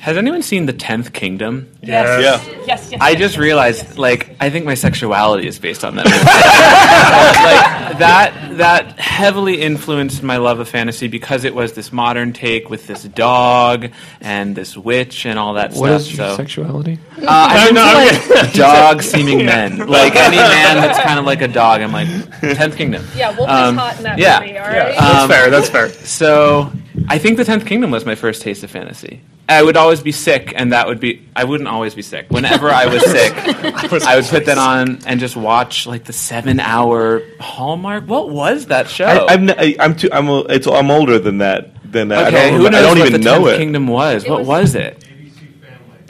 [0.00, 1.70] Has anyone seen The Tenth Kingdom?
[1.82, 2.18] Yeah.
[2.18, 3.00] yeah Yes, yes.
[3.00, 6.06] I just realized, like, I think my sexuality is based on that.
[6.06, 12.68] like that, that heavily influenced my love of fantasy because it was this modern take
[12.70, 13.90] with this dog
[14.20, 16.00] and this witch and all that What stuff.
[16.00, 16.98] is your so, sexuality?
[17.18, 21.48] uh, I'm No, no, like dog-seeming men, like any man that's kind of like a
[21.48, 21.80] dog.
[21.80, 22.08] I'm like
[22.40, 23.06] Tenth Kingdom.
[23.16, 24.40] yeah, Wolf Um, is hot in that yeah.
[24.40, 24.94] movie, all right?
[24.98, 25.50] That's Um, fair.
[25.50, 25.88] That's fair.
[25.90, 26.72] So
[27.08, 29.20] I think the Tenth Kingdom was my first taste of fantasy.
[29.48, 31.26] I would always be sick, and that would be.
[31.36, 32.26] I wouldn't always be sick.
[32.30, 37.22] Whenever I was sick, I would put that on and just watch like the seven-hour
[37.40, 38.06] Hallmark.
[38.06, 39.04] What was that show?
[39.04, 42.28] I, I'm, n- I, I'm too I'm a, it's, I'm older than that than that
[42.28, 44.24] okay, I don't, who knows I don't what even the know 10th it Kingdom was?
[44.24, 45.04] It what was- was it?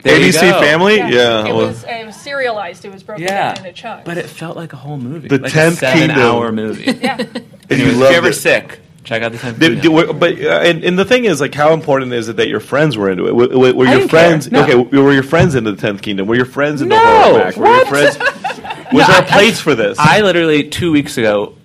[0.03, 0.39] There ABC.
[0.59, 2.85] Family yeah, it, well, was, it was serialized.
[2.85, 4.05] It was broken Yeah, down into chunks.
[4.05, 5.27] but it felt like a whole movie.
[5.29, 6.55] The like 10th a seven-hour Kingdom.
[6.67, 6.83] movie.
[7.01, 7.35] yeah, and
[7.71, 9.81] Anyways, you if loved you're ever sick, check out the Tenth Did, Kingdom.
[9.81, 12.47] did, were- but uh, and, and the thing is, like, how important is it that
[12.49, 13.35] your friends were into it?
[13.35, 14.63] Were, were, were your friends No.
[14.63, 14.75] okay?
[14.75, 16.27] Were your friends into the Tenth Kingdom?
[16.27, 17.01] Were your friends into No.
[17.05, 17.37] horror?
[17.45, 17.55] Mac?
[17.57, 17.87] Were your What?
[17.87, 18.17] friends?
[18.93, 19.97] Was there a place for this?
[19.99, 21.55] I literally two weeks ago.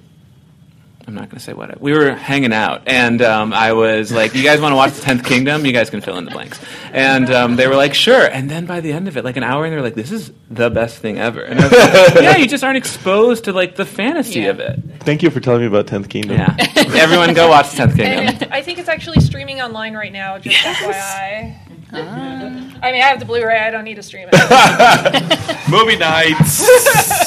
[1.10, 1.72] I'm not going to say what.
[1.72, 4.92] I, we were hanging out, and um, I was like, "You guys want to watch
[4.92, 5.66] the Tenth Kingdom?
[5.66, 6.60] You guys can fill in the blanks."
[6.92, 9.42] And um, they were like, "Sure." And then by the end of it, like an
[9.42, 12.14] hour, and they were like, "This is the best thing ever." And I was like,
[12.22, 14.50] "Yeah, you just aren't exposed to like the fantasy Yeah.
[14.50, 16.36] of it." Thank you for telling me about Tenth Kingdom.
[16.38, 18.26] Yeah, everyone go watch the Tenth Kingdom.
[18.40, 20.38] and I think it's actually streaming online right now.
[20.38, 21.56] Just FYI.
[21.92, 23.58] I mean, I have the Blu-ray.
[23.58, 25.68] I don't need to stream it.
[25.68, 26.52] Movie nights.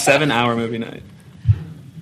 [0.01, 1.03] Seven hour movie night.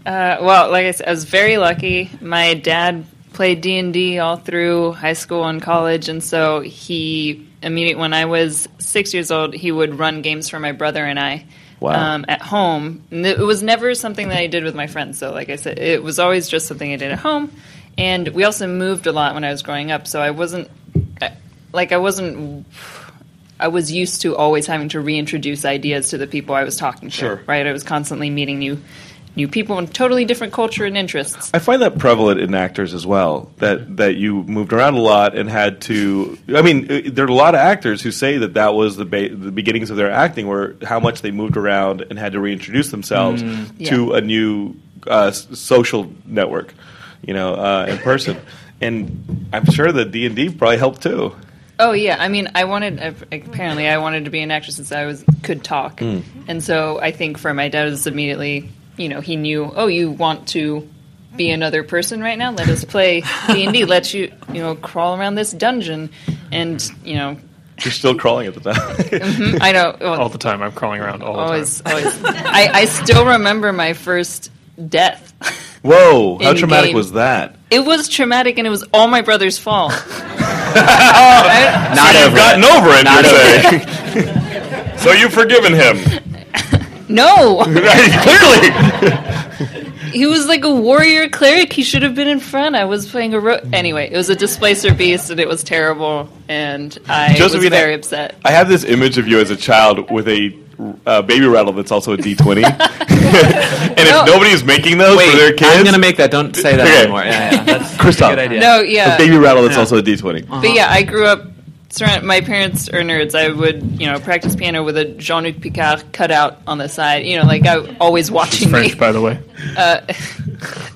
[0.05, 2.09] Uh, well, like I said, I was very lucky.
[2.19, 7.47] My dad played D and D all through high school and college, and so he
[7.61, 11.19] immediately when I was six years old, he would run games for my brother and
[11.19, 11.45] I.
[11.79, 12.13] Wow.
[12.13, 15.17] Um, at home, And it was never something that I did with my friends.
[15.17, 17.51] So, like I said, it was always just something I did at home.
[17.97, 20.69] And we also moved a lot when I was growing up, so I wasn't
[21.73, 22.65] like I wasn't.
[23.59, 27.09] I was used to always having to reintroduce ideas to the people I was talking
[27.09, 27.15] to.
[27.15, 27.41] Sure.
[27.45, 28.81] Right, I was constantly meeting new
[29.35, 31.49] new people and totally different culture and interests.
[31.53, 33.51] I find that prevalent in actors as well.
[33.57, 36.37] That that you moved around a lot and had to.
[36.55, 39.05] I mean, uh, there are a lot of actors who say that that was the
[39.05, 42.39] ba- the beginnings of their acting, where how much they moved around and had to
[42.39, 43.43] reintroduce themselves
[43.85, 44.75] to a new
[45.07, 46.73] uh, social network,
[47.21, 48.37] you know, uh, in person.
[48.81, 51.35] And I'm sure that D and D probably helped too.
[51.79, 52.99] Oh yeah, I mean, I wanted
[53.31, 56.21] apparently I wanted to be an actress since I was could talk, Mm.
[56.47, 59.71] and so I think for my dad it was immediately, you know, he knew.
[59.75, 60.88] Oh, you want to
[61.36, 62.51] be another person right now?
[62.51, 63.86] Let us play D and D.
[63.86, 66.10] Let you, you know, crawl around this dungeon,
[66.51, 67.38] and you know,
[67.84, 68.75] You're still crawling at the time.
[68.97, 69.95] mhm, I know.
[69.99, 70.62] well, all the time.
[70.62, 71.95] I'm crawling around all the always, time.
[71.95, 72.23] always.
[72.23, 74.51] I, I still remember my first
[74.89, 75.30] death.
[75.84, 76.38] Whoa!
[76.41, 76.95] How traumatic game.
[76.97, 77.56] was that?
[77.71, 79.93] It was traumatic, and it was all my brother's fault.
[80.75, 83.04] Not You've gotten over it.
[83.04, 84.97] Not you're saying.
[84.97, 85.97] so you've forgiven him?
[87.13, 88.71] No, Clearly.
[90.12, 91.71] he was like a warrior cleric.
[91.74, 92.76] He should have been in front.
[92.76, 94.10] I was playing a ro- anyway.
[94.12, 96.30] It was a displacer beast, and it was terrible.
[96.47, 98.36] And I was Josephine, very upset.
[98.45, 100.58] I have this image of you as a child with a
[101.06, 102.63] uh, baby rattle that's also a D20.
[102.63, 104.26] and if No.
[104.26, 106.32] nobody's making those Wait, for their kids, I'm gonna make that.
[106.32, 107.02] Don't say that Okay.
[107.04, 107.21] anymore.
[107.24, 108.32] Yeah, yeah, that's Christoph.
[108.32, 108.60] a good idea.
[108.62, 109.82] No, a yeah, baby rattle that's Yeah.
[109.82, 110.47] also a D20.
[110.50, 111.43] but yeah, I grew up.
[111.91, 113.36] Surrounded, my parents are nerds.
[113.36, 117.25] I would, you know, practice piano with a Jean-Luc Picard cutout on the side.
[117.25, 118.99] You know, like I always watching French, me.
[118.99, 119.39] by the way.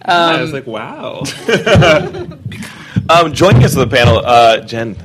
[0.06, 1.24] I was like, wow.
[3.08, 4.96] Um, joining us on the panel, uh, Jen.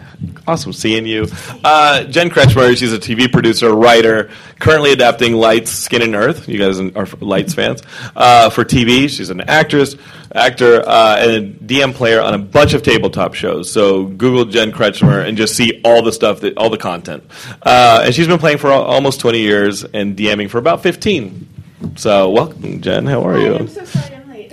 [0.50, 1.28] Awesome seeing you.
[1.62, 6.48] Uh, Jen Kretchmer, she's a TV producer, writer, currently adapting Lights, Skin and Earth.
[6.48, 7.84] You guys are Lights fans.
[8.16, 9.94] Uh, for TV, she's an actress,
[10.34, 13.70] actor, uh, and a DM player on a bunch of tabletop shows.
[13.70, 17.22] So Google Jen Kretchmer and just see all the stuff, that, all the content.
[17.62, 21.46] Uh, and she's been playing for al- almost 20 years and DMing for about 15.
[21.94, 23.06] So welcome, Jen.
[23.06, 23.68] How are you?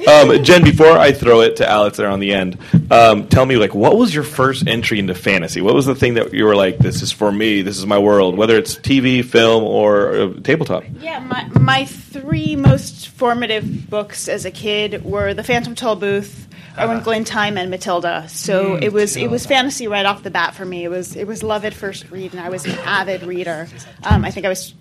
[0.07, 0.37] I'm so sorry I'm late.
[0.39, 2.57] Um, Jen, before I throw it to Alex there on the end,
[2.91, 5.61] um, tell me like what was your first entry into fantasy?
[5.61, 7.99] What was the thing that you were like, this is for me, this is my
[7.99, 10.83] world, whether it's TV, film, or uh, tabletop?
[10.99, 16.47] yeah, my, my three most formative books as a kid were The Phantom Toll Booth,
[16.77, 18.27] A Wrinkle in Time, and Matilda.
[18.29, 20.83] So it was it was fantasy right off the bat for me.
[20.83, 23.67] It was it was love at first read, and I was an avid reader.
[24.03, 24.73] Um, I think I was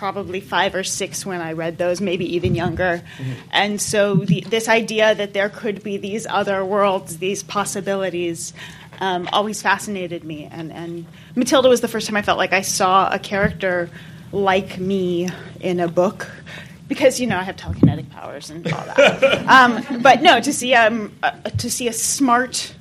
[0.00, 3.02] probably five or six when I read those, maybe even younger.
[3.50, 8.54] And so the, this idea that there could be these other worlds, these possibilities,
[9.00, 10.48] um, always fascinated me.
[10.50, 11.04] And, and
[11.36, 13.90] Matilda was the first time I felt like I saw a character
[14.32, 15.28] like me
[15.60, 16.30] in a book.
[16.88, 20.74] Because you know I have telekinetic powers and all that, um, but no, to see
[20.74, 22.74] um, uh, to see a smart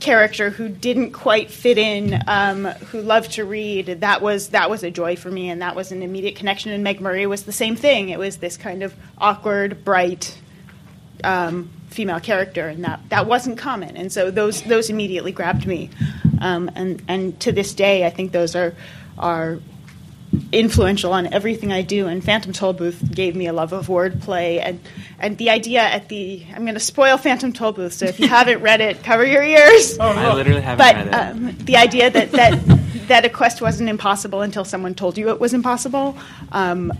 [0.00, 4.82] character who didn't quite fit in, um, who loved to read, that was that was
[4.82, 6.72] a joy for me, and that was an immediate connection.
[6.72, 8.10] And Meg Murry was the same thing.
[8.10, 10.38] It was this kind of awkward, bright
[11.24, 13.96] um, female character, and that that wasn't common.
[13.96, 15.90] And so those those immediately grabbed me,
[16.40, 18.74] um, and and to this day, I think those are
[19.18, 19.58] are
[20.52, 22.06] influential on everything I do.
[22.06, 24.80] And Phantom Tollbooth gave me a love of wordplay and
[25.18, 27.92] and the idea at the I'm going to spoil Phantom Tollbooth.
[27.92, 29.96] So if you haven't read it, cover your ears.
[30.08, 30.30] Oh, no.
[30.30, 31.14] I literally haven't but read it.
[31.14, 32.58] um, the idea that that
[33.08, 36.16] that a quest wasn't impossible until someone told you it was impossible,
[36.52, 36.92] um,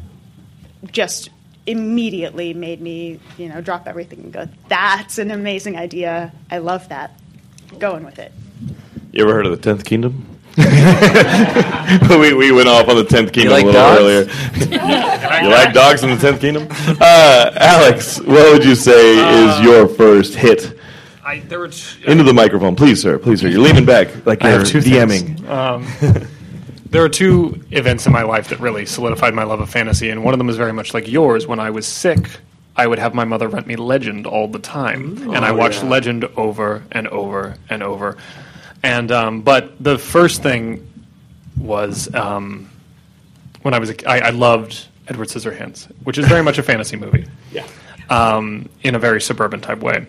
[0.91, 1.31] just
[1.67, 4.49] immediately made me you know drop everything and go.
[4.69, 6.33] That's an amazing idea.
[6.51, 7.19] I love that.
[7.79, 8.33] Going with it.
[9.13, 10.38] You ever heard of the Tenth Kingdom?
[12.19, 14.01] we, we went off on the Tenth Kingdom like a little dogs?
[14.01, 14.21] earlier.
[15.43, 16.67] you like dogs in the Tenth Kingdom?
[17.01, 20.77] Uh, Alex, what would you say Uh, is your first hit?
[21.25, 23.19] I, there were t- Into the microphone, please, sir.
[23.19, 23.49] Please, sir.
[23.49, 25.47] You're leaning back like you're have two DMing.
[25.49, 25.87] Um,
[26.87, 30.25] there are two events in my life that really solidified my love of fantasy, and
[30.25, 31.47] one of them is very much like yours.
[31.47, 32.29] When I was sick,
[32.75, 36.25] I would have my mother rent me Legend all the time, and I watched Legend
[36.37, 38.17] over and over and over.
[38.83, 40.87] And um, but the first thing
[41.57, 42.71] was um,
[43.63, 46.97] when I was a, I, I loved Edward Scissorhands, which is very much a fantasy
[46.97, 47.67] movie Yeah.
[48.11, 50.07] um, in a very suburban type way.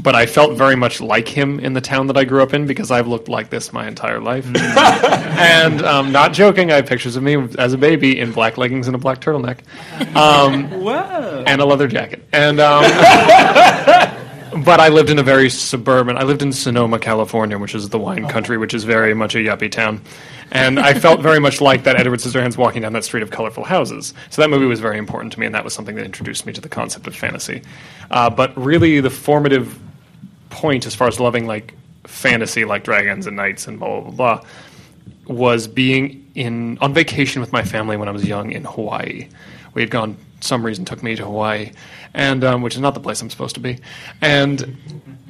[0.00, 2.66] But I felt very much like him in the town that I grew up in
[2.66, 4.46] because I've looked like this my entire life.
[4.56, 8.86] and um, not joking, I have pictures of me as a baby in black leggings
[8.86, 9.58] and a black turtleneck,
[10.14, 10.66] um,
[11.48, 12.24] and a leather jacket.
[12.32, 12.84] And um,
[14.64, 16.16] but I lived in a very suburban.
[16.16, 19.38] I lived in Sonoma, California, which is the wine country, which is very much a
[19.38, 20.00] yuppie town.
[20.50, 23.64] And I felt very much like that Edward Scissorhands walking down that street of colorful
[23.64, 24.14] houses.
[24.30, 26.52] So that movie was very important to me, and that was something that introduced me
[26.54, 27.62] to the concept of fantasy.
[28.10, 29.78] Uh, but really, the formative
[30.50, 34.44] point as far as loving like fantasy, like dragons and knights and blah blah blah,
[35.26, 39.28] was being in on vacation with my family when I was young in Hawaii.
[39.74, 40.16] We had gone.
[40.40, 41.72] Some reason took me to Hawaii,
[42.14, 43.78] and um, which is not the place I'm supposed to be.
[44.20, 44.76] And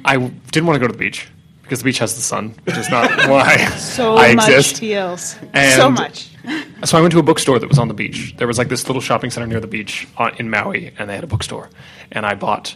[0.05, 1.27] I w- didn't want to go to the beach
[1.63, 4.79] because the beach has the sun, which is not why So I much exist.
[4.79, 5.35] feels.
[5.53, 6.29] And- so much.
[6.85, 8.33] So I went to a bookstore that was on the beach.
[8.37, 11.13] There was like this little shopping center near the beach on, in Maui, and they
[11.15, 11.69] had a bookstore.
[12.11, 12.75] And I bought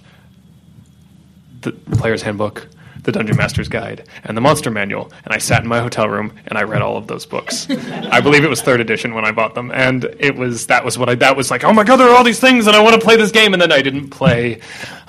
[1.61, 2.67] the Player's Handbook,
[3.03, 6.33] the Dungeon Master's Guide, and the Monster Manual, and I sat in my hotel room
[6.47, 7.69] and I read all of those books.
[7.69, 10.97] I believe it was third edition when I bought them, and it was that was
[10.97, 11.63] what I that was like.
[11.63, 13.53] Oh my god, there are all these things, and I want to play this game,
[13.53, 14.59] and then I didn't play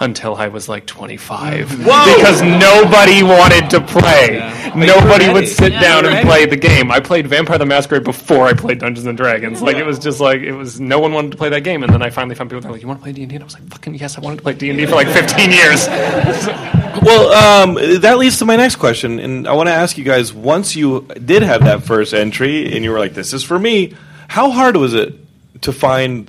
[0.00, 4.40] until I was like 25 because nobody wanted to play.
[4.74, 6.90] Nobody would sit down and play the game.
[6.90, 9.62] I played Vampire the Masquerade before I played Dungeons and Dragons.
[9.62, 11.92] Like it was just like it was no one wanted to play that game, and
[11.92, 13.36] then I finally found people that were like, "You want to play D and D?"
[13.36, 15.08] And I was like, "Fucking yes, I wanted to play D and D for like
[15.08, 15.88] 15 years."
[17.02, 20.32] Well, um, that leads to my next question, and I want to ask you guys:
[20.32, 23.94] Once you did have that first entry, and you were like, "This is for me,"
[24.28, 25.14] how hard was it
[25.62, 26.28] to find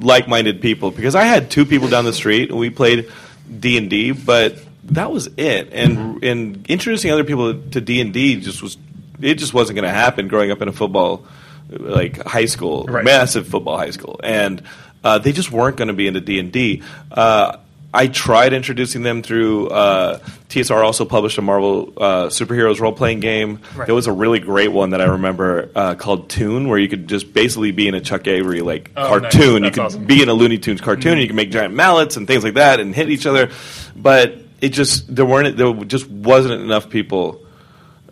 [0.00, 0.90] like-minded people?
[0.90, 3.10] Because I had two people down the street, and we played
[3.58, 5.72] D and D, but that was it.
[5.72, 8.76] And and introducing other people to D and D just was
[9.20, 10.28] it just wasn't going to happen.
[10.28, 11.24] Growing up in a football
[11.70, 13.04] like high school, Right.
[13.04, 14.62] massive football high school, and
[15.04, 16.82] uh, they just weren't going to be into D and D.
[17.12, 17.58] Uh,
[17.92, 20.84] I tried introducing them through uh, TSR.
[20.84, 23.58] Also published a Marvel uh, superheroes role playing game.
[23.74, 23.86] Right.
[23.86, 27.08] There was a really great one that I remember uh, called Toon, where you could
[27.08, 29.32] just basically be in a Chuck Avery like Oh, nice.
[29.32, 29.64] cartoon.
[29.64, 30.04] You could awesome.
[30.04, 31.18] be in a Looney Tunes cartoon.
[31.18, 33.50] You can make giant mallets and things like that and hit each other.
[33.96, 37.40] But it just there weren't there just wasn't enough people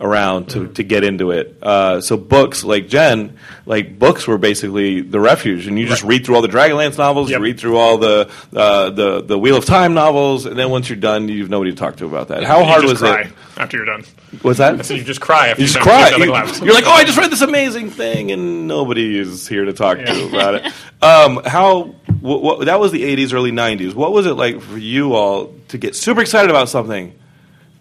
[0.00, 1.58] around to, to get into it.
[1.62, 3.36] Uh, so books like Jen,
[3.66, 7.30] like books were basically the refuge, and you just read through all the Dragonlance novels,
[7.30, 7.38] Yep.
[7.38, 10.88] you read through all the uh, the the Wheel of Time novels, and then once
[10.88, 12.44] you're done, you've nobody to talk to about that.
[12.44, 13.32] How You hard just was cry it?
[13.56, 14.04] after you're done.
[14.42, 14.84] Was that?
[14.86, 16.12] So you just cry after You just you're done.
[16.12, 16.24] cry.
[16.64, 19.72] You, are like, oh, I just read this amazing thing, and nobody is here to
[19.72, 20.28] talk to Yeah.
[20.28, 20.72] about it.
[21.00, 21.94] Um, how?
[22.20, 23.94] What, what, that was the '80s, early '90s.
[23.94, 27.16] What was it like for you all to get super excited about something,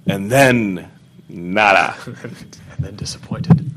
[0.05, 0.87] and then
[1.29, 1.95] nada?
[2.05, 2.47] and
[2.79, 3.71] then disappointed.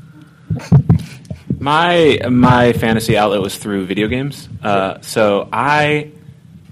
[1.59, 4.49] My my fantasy outlet was through video games.
[4.63, 6.11] Uh, so I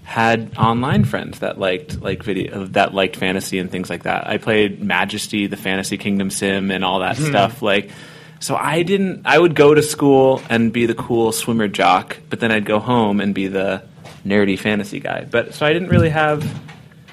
[0.03, 4.27] had online friends that liked like video that liked fantasy and things like that.
[4.27, 7.61] I played Majesty, the Fantasy Kingdom sim, and all that stuff.
[7.61, 7.91] Like,
[8.39, 9.21] so I didn't.
[9.25, 12.79] I would go to school and be the cool swimmer jock, but then I'd go
[12.79, 13.83] home and be the
[14.25, 15.27] nerdy fantasy guy.
[15.29, 16.43] But so I didn't really have.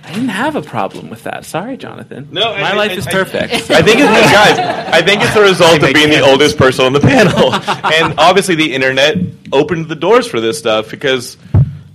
[0.06, 1.44] I didn't have a problem with that.
[1.44, 2.28] Sorry, Jonathan.
[2.30, 3.52] No, my I- life I- is I- perfect.
[3.70, 4.58] I think it's guys.
[4.58, 7.52] I think it's a result of being the oldest person on the panel,
[7.92, 9.16] and obviously the internet
[9.52, 10.90] opened the doors for this stuff.
[10.90, 11.36] Because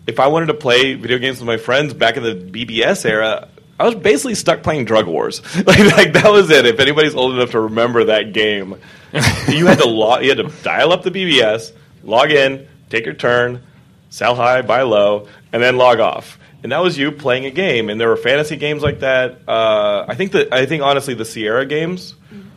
[0.08, 3.48] if I wanted to play video games with my friends back in the BBS era,
[3.80, 5.42] I was basically stuck playing Drug Wars.
[5.66, 6.66] Like, like that was it.
[6.66, 8.76] If anybody's old enough to remember that game,
[9.48, 11.72] you had to log, you had to dial up the BBS,
[12.04, 13.64] log in, take your turn,
[14.10, 16.38] sell high, buy low, and then log off.
[16.64, 17.90] And that was you playing a game.
[17.90, 19.40] And there were fantasy games like that.
[19.48, 22.16] Uh, I think that I think honestly the Sierra games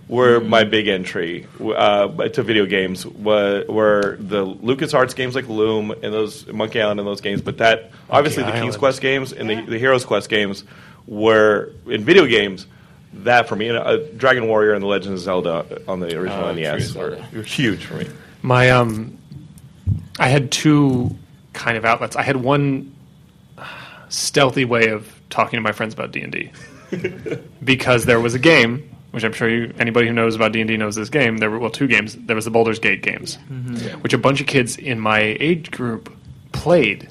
[0.08, 3.06] were my big entry uh, to video games.
[3.06, 7.40] Were, were the LucasArts games like Loom and those Monkey Island and those games.
[7.40, 10.64] But that obviously the King's Quest games and the, the Heroes Quest games
[11.06, 12.66] were in video games.
[13.18, 16.46] That for me, and, uh, Dragon Warrior and the Legend of Zelda on the original
[16.46, 18.08] Oh, NES were, were huge for me.
[18.42, 19.16] My um,
[20.18, 21.14] I had two
[21.52, 22.16] kind of outlets.
[22.16, 22.93] I had one
[24.14, 26.50] stealthy way of talking to my friends about D and D
[27.64, 28.90] because there was a game.
[29.10, 31.38] Which I'm sure you, anybody who knows about D and D knows this game.
[31.38, 32.16] There were well two games.
[32.16, 34.00] There was the Baldur's Gate games, mm-hmm.
[34.00, 36.12] which a bunch of kids in my age group
[36.50, 37.08] played,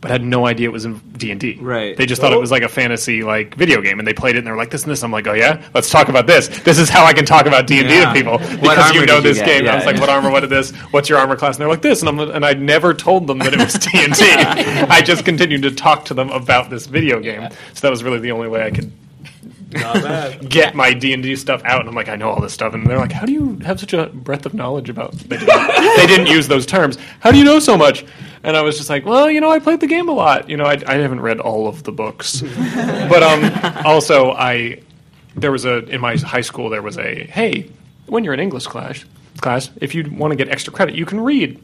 [0.00, 1.58] but had no idea it was in D and D.
[1.60, 1.96] Right.
[1.96, 4.38] They just thought it was like a fantasy like video game, and they played it,
[4.38, 5.02] and they were like this and this.
[5.02, 6.48] I'm like, oh yeah, let's talk about this.
[6.48, 9.20] This is how I can talk about D and D to people because you know
[9.20, 9.60] did you this game.
[9.60, 10.30] And I Yeah, was like, what armor?
[10.30, 10.70] What is this?
[10.92, 11.56] What's your armor class?
[11.56, 13.90] And they're like this, and I'm and I never told them that it was D
[13.94, 14.24] and D.
[14.90, 17.48] I just continued to talk to them about this video game.
[17.74, 18.92] So that was really the only way I could
[20.48, 21.80] get my D and D stuff out.
[21.80, 23.80] And I'm like, I know all this stuff, and they're like, How do you have
[23.80, 25.12] such a breadth of knowledge about?
[25.12, 26.98] They didn't, they didn't use those terms.
[27.20, 28.04] How do you know so much?
[28.42, 30.48] And I was just like, Well, you know, I played the game a lot.
[30.48, 32.40] You know, I, I haven't read all of the books,
[32.74, 34.80] but um, also I
[35.36, 37.70] there was a in my high school there was a hey
[38.06, 39.04] when you're in English class
[39.40, 41.62] class if you want to get extra credit you can read.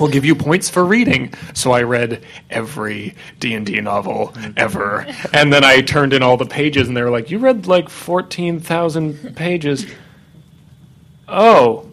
[0.00, 1.32] We'll give you points for reading.
[1.54, 6.36] So I read every D and D novel ever, and then I turned in all
[6.36, 9.86] the pages, and they were like, "You read like fourteen thousand pages."
[11.28, 11.88] Oh,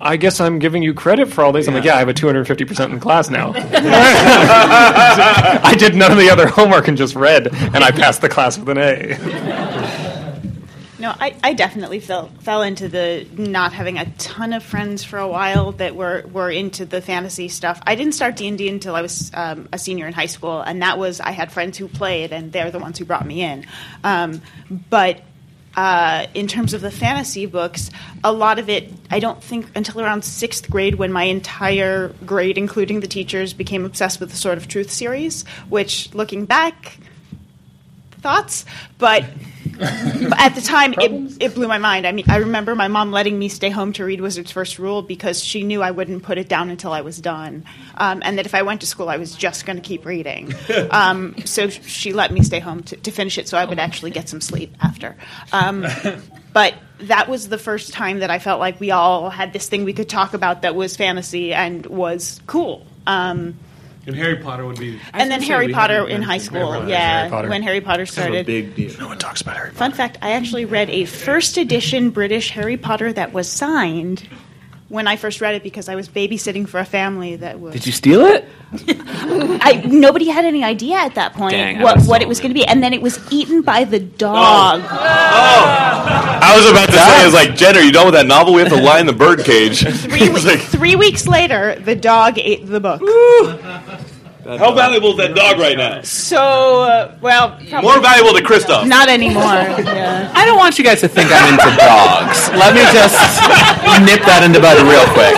[0.00, 1.68] I guess I'm giving you credit for all these.
[1.68, 3.52] I'm like, yeah, I have a 250 percent in class now.
[3.54, 8.58] I did none of the other homework and just read, and I passed the class
[8.58, 9.16] with an A.
[10.98, 15.18] No, I, I definitely fell fell into the not having a ton of friends for
[15.18, 17.80] a while that were, were into the fantasy stuff.
[17.86, 20.60] I didn't start D and D until I was um, a senior in high school,
[20.60, 23.42] and that was I had friends who played, and they're the ones who brought me
[23.42, 23.66] in.
[24.04, 24.40] Um,
[24.88, 25.20] but
[25.76, 27.90] uh, in terms of the fantasy books,
[28.24, 32.56] a lot of it I don't think until around sixth grade when my entire grade,
[32.56, 35.46] including the teachers, became obsessed with the Sword of Truth series.
[35.68, 36.98] Which, looking back,
[38.26, 38.64] thoughts,
[38.98, 39.24] but.
[39.80, 42.06] at the time, it, it blew my mind.
[42.06, 45.02] I mean, I remember my mom letting me stay home to read Wizard's First Rule
[45.02, 47.64] because she knew I wouldn't put it down until I was done,
[47.98, 50.54] um, and that if I went to school, I was just going to keep reading.
[50.90, 54.12] Um, so she let me stay home to, to finish it, so I would actually
[54.12, 55.16] get some sleep after.
[55.52, 55.84] Um,
[56.52, 59.84] but that was the first time that I felt like we all had this thing
[59.84, 62.86] we could talk about that was fantasy and was cool.
[63.06, 63.58] Um,
[64.06, 65.00] And Harry Potter would be.
[65.12, 67.48] and then Harry Potter in high school, Harry yeah, Potter.
[67.48, 68.40] when Harry Potter Kind of started.
[68.40, 68.98] a big deal.
[68.98, 69.78] No one talks about Harry Potter.
[69.78, 74.28] Fun fact: I actually read a first edition British Harry Potter that was signed
[74.88, 77.74] when I first read it because I was babysitting for a family that was.
[77.74, 78.48] Did you steal it?
[79.28, 82.54] I nobody had any idea at that point Dang, what what it was going to
[82.54, 84.80] be, and then it was eaten by the dog.
[84.82, 88.26] oh I was about to say, I was like, Jen, are you done with that
[88.26, 88.54] novel?
[88.54, 89.80] We have to lie in the bird cage.
[89.86, 93.00] Three, we- three weeks later, the dog ate the book.
[94.46, 96.02] How valuable is that dog right now?
[96.02, 96.38] So,
[96.86, 98.86] uh, well, probably More valuable to Kristoff.
[98.86, 99.42] not anymore.
[99.42, 100.30] Yeah.
[100.36, 102.46] I don't want you guys to think I'm into dogs.
[102.54, 103.18] Let me just
[104.06, 105.34] nip that in the bud real quick.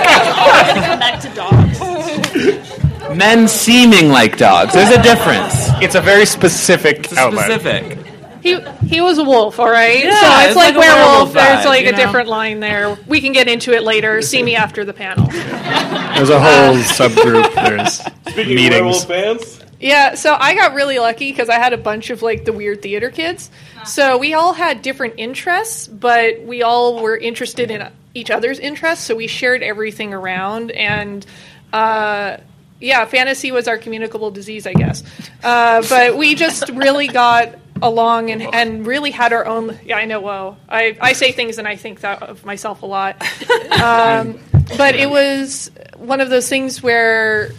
[3.19, 4.73] Men seeming like dogs.
[4.73, 5.69] There's a difference.
[5.83, 7.61] It's a very specific It's outlet.
[7.61, 7.99] specific.
[8.43, 10.05] He he was a wolf, all right.
[10.05, 11.05] Yeah, so it's, it's like, like a werewolf.
[11.05, 11.99] werewolf There's like you a know?
[11.99, 12.97] different line there.
[13.09, 14.23] We can get into it later.
[14.23, 15.27] See me after the panel.
[15.27, 17.53] There's a whole subgroup.
[17.55, 17.95] There's
[18.33, 19.03] Speaking meetings.
[19.03, 22.23] of werewolf fans, Yeah, so I got really lucky because I had a bunch of
[22.23, 23.51] like the weird theater kids.
[23.85, 29.05] So we all had different interests, but we all were interested in each other's interests.
[29.05, 31.27] So we shared everything around, and
[31.73, 32.37] uh,
[32.81, 35.03] yeah, fantasy was our communicable disease, I guess.
[35.43, 39.79] Uh, but we just really got along and, and really had our own.
[39.85, 40.20] Yeah, I know.
[40.20, 43.22] Well, I, I say things and I think that of myself a lot.
[43.79, 44.41] Um,
[44.76, 47.51] but it was one of those things where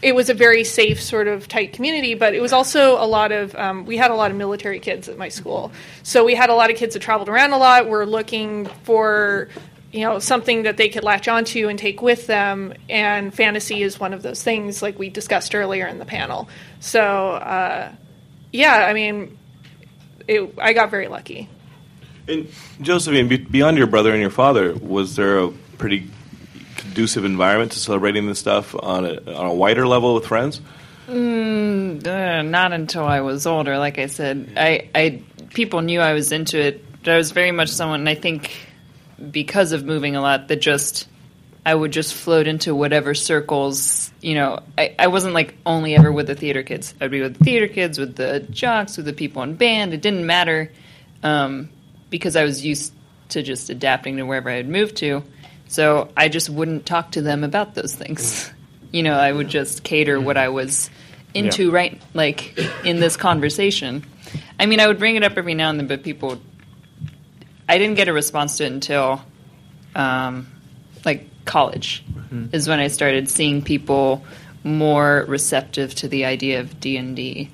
[0.00, 3.32] it was a very safe sort of tight community but it was also a lot
[3.32, 5.70] of um, we had a lot of military kids at my school
[6.02, 9.48] so we had a lot of kids that traveled around a lot were looking for
[9.92, 13.98] you know something that they could latch onto and take with them and fantasy is
[13.98, 16.48] one of those things like we discussed earlier in the panel
[16.80, 17.90] so uh,
[18.52, 19.38] yeah i mean
[20.26, 21.48] it, i got very lucky
[22.28, 22.48] and
[22.82, 26.10] Josephine, be- beyond your brother and your father, was there a pretty
[26.76, 30.60] conducive environment to celebrating this stuff on a, on a wider level with friends?
[31.08, 33.78] Uh, not until I was older.
[33.78, 35.22] Like I said, I, I
[35.54, 36.84] people knew I was into it.
[37.02, 38.00] But I was very much someone.
[38.00, 38.67] And I think
[39.30, 41.08] because of moving a lot, that just
[41.66, 44.10] I would just float into whatever circles.
[44.20, 46.94] You know, I, I wasn't like only ever with the theater kids.
[47.00, 49.92] I'd be with the theater kids, with the jocks, with the people in band.
[49.92, 50.72] It didn't matter
[51.22, 51.68] um,
[52.10, 52.92] because I was used
[53.30, 55.22] to just adapting to wherever I had moved to.
[55.66, 58.50] So I just wouldn't talk to them about those things.
[58.90, 60.88] You know, I would just cater what I was
[61.34, 61.74] into Yeah.
[61.74, 64.02] right like in this conversation.
[64.58, 66.40] I mean, I would bring it up every now and then, but people
[67.68, 69.22] I didn't get a response to it until
[69.94, 70.46] um,
[71.04, 72.04] like college
[72.52, 74.24] is when I started seeing people
[74.64, 77.50] more receptive to the idea of D and D.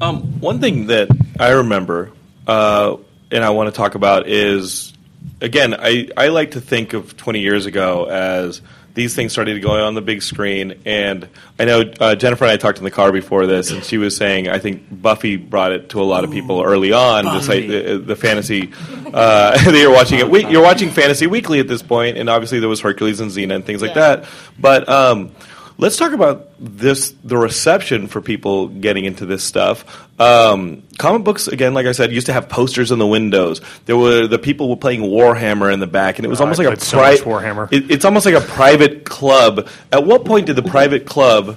[0.00, 1.08] Um, one thing that
[1.38, 2.12] I remember,
[2.46, 2.96] uh,
[3.30, 4.92] and I want to talk about is,
[5.40, 8.60] again, I, I like to think of 20 years ago as
[8.98, 10.80] these things started to go on the big screen.
[10.84, 13.96] And I know uh, Jennifer and I talked in the car before this, and she
[13.96, 17.24] was saying I think Buffy brought it to a lot of people early on.
[17.24, 18.72] This, like, the, the fantasy
[19.06, 20.28] uh, that you're watching it.
[20.28, 23.54] We, you're watching Fantasy Weekly at this point, and obviously there was Hercules and Xena
[23.54, 24.24] and things like that.
[24.58, 25.30] But um,
[25.80, 29.84] Let's talk about this the reception for people getting into this stuff.
[30.20, 33.60] Um, comic books, again, like I said, used to have posters in the windows.
[33.86, 36.58] There were the people were playing Warhammer in the back, and it was Oh, almost
[36.58, 37.72] like a so pri- Warhammer.
[37.72, 39.68] It, it's almost like a private club.
[39.92, 41.56] At what point did the private club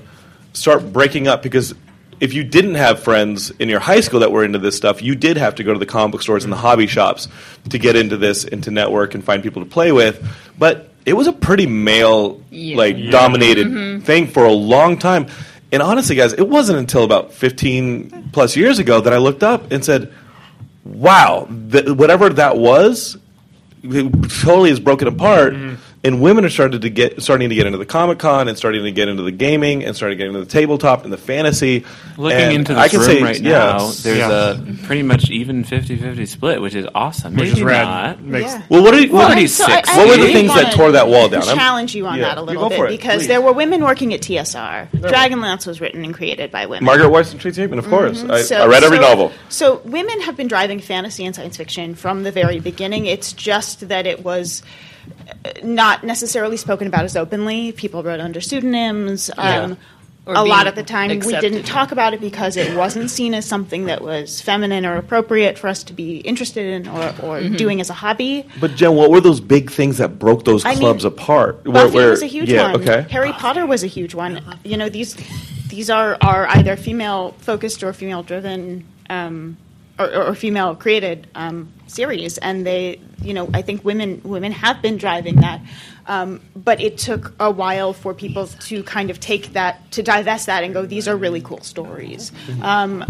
[0.54, 1.42] start breaking up?
[1.42, 1.74] Because
[2.20, 5.16] if you didn't have friends in your high school that were into this stuff, you
[5.16, 7.28] did have to go to the comic book stores and the hobby shops
[7.70, 10.24] to get into this and to network and find people to play with.
[10.60, 12.78] But it was a pretty male Yeah.
[12.78, 13.12] like Yeah.
[13.12, 14.04] dominated mm-hmm.
[14.04, 15.28] thing for a long time.
[15.72, 19.72] And honestly, guys, it wasn't until about 15 plus years ago that I looked up
[19.72, 20.14] and said,
[20.84, 23.18] wow, th- whatever that was,
[23.84, 24.12] it
[24.44, 25.54] totally is broken apart.
[25.54, 25.76] Mm-hmm.
[26.04, 28.84] And women are starting to get starting to get into the Comic Con and starting
[28.84, 31.86] to get into the gaming and starting to get into the tabletop and the fantasy.
[32.18, 34.58] Looking And into I can room say, right yeah, now, there's Yeah.
[34.58, 37.36] a pretty much even 50-50 split, which is awesome.
[37.36, 37.86] Which is rad.
[37.86, 38.22] not.
[38.24, 38.62] Makes, Yeah.
[38.70, 40.74] Well, what are you, what, Well, are so I- I what were the things that
[40.74, 41.44] tore that wall down?
[41.44, 43.28] I'm- Challenge you on Yeah, that a little bit it, because please.
[43.28, 44.88] there were women working at TSR.
[44.96, 46.84] Dragonlance was written and created by women.
[46.86, 47.94] Margaret Weis and Tracy Hickman, of mm-hmm.
[47.94, 48.24] course.
[48.28, 49.32] I, So- I read every so- novel.
[49.50, 53.06] So women have been driving fantasy and science fiction from the very beginning.
[53.06, 54.64] It's just that it was
[55.64, 57.72] not necessarily spoken about as openly.
[57.72, 59.30] People wrote under pseudonyms.
[59.38, 59.78] Um,
[60.24, 63.34] Or a lot of the time we didn't talk about it because it wasn't seen
[63.34, 67.40] as something that was feminine or appropriate for us to be interested in or, or
[67.42, 67.56] Mm-hmm.
[67.56, 68.46] doing as a hobby.
[68.60, 71.66] But Jen, what were those big things that broke those I mean, clubs apart?
[71.66, 72.82] Where- Buffy where- was a huge yeah, one.
[72.82, 73.08] Okay.
[73.10, 74.42] Harry Potter was a huge one.
[74.64, 75.18] You know, these
[75.70, 79.58] these are are either female focused or female driven um,
[80.06, 84.82] or, or female created um, series, and they, you know, I think women women have
[84.82, 85.62] been driving that.
[86.08, 90.48] Um, but it took a while for people to kind of take that, to divest
[90.48, 92.32] that and go, these are really cool stories.
[92.62, 93.06] Um,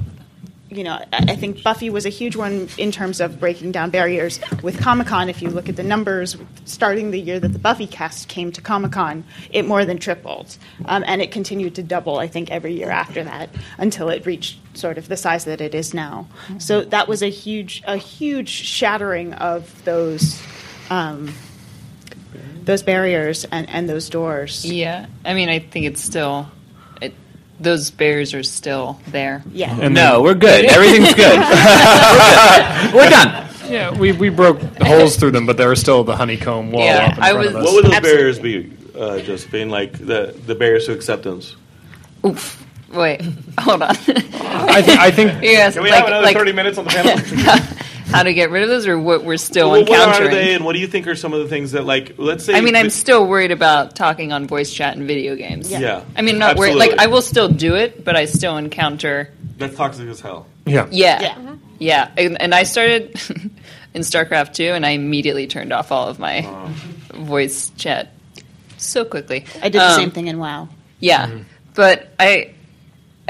[0.71, 4.39] you know, I think Buffy was a huge one in terms of breaking down barriers.
[4.63, 7.85] With Comic Con, if you look at the numbers, starting the year that the Buffy
[7.85, 10.57] cast came to Comic Con, it more than tripled.
[10.85, 14.59] Um, and it continued to double, I think, every year after that until it reached
[14.77, 16.27] sort of the size that it is now.
[16.57, 20.41] So that was a huge, a huge shattering of those.
[20.89, 21.33] Um,
[22.63, 24.63] those barriers and, and those doors.
[24.63, 26.47] Yeah, I mean, I think it's still
[27.61, 29.43] those barriers are still there.
[29.51, 29.87] Yeah.
[29.87, 30.65] no, we're good.
[30.65, 31.39] Everything's good.
[31.39, 32.93] we're good.
[32.93, 33.47] We're done.
[33.69, 37.05] Yeah, we, we broke holes through them, but there was still the honeycomb wall Yeah,
[37.11, 37.63] up in I front was- of us.
[37.65, 38.17] What would those Absolutely.
[38.17, 39.69] barriers be, uh, Josephine?
[39.69, 41.55] Like the the barriers to acceptance?
[42.25, 42.57] Oof.
[42.93, 43.21] Wait,
[43.59, 43.91] hold on.
[43.91, 46.89] I, th- I think yes, Can we like, have another like thirty minutes on the
[46.89, 47.15] panel?
[48.11, 50.63] How to get rid of those, or what we're still well, what are they, and
[50.65, 52.53] what do you think are some of the things that, like, let's say?
[52.55, 55.71] I mean, I'm that- still worried about talking on voice chat and video games.
[55.71, 55.79] Yeah.
[55.79, 56.03] yeah.
[56.15, 56.75] I mean, not worried.
[56.75, 59.31] Like, I will still do it, but I still encounter.
[59.57, 60.45] that's toxic as hell.
[60.65, 60.87] yeah.
[60.91, 61.55] Yeah, Yeah.
[61.79, 62.11] yeah.
[62.17, 63.11] And, and I started
[63.93, 66.41] in StarCraft 2, and I immediately turned off all of my
[67.13, 68.11] voice chat
[68.77, 69.45] so quickly.
[69.61, 70.69] I did the Um, same thing in WoW.
[70.99, 71.29] Yeah,
[71.73, 72.53] but I,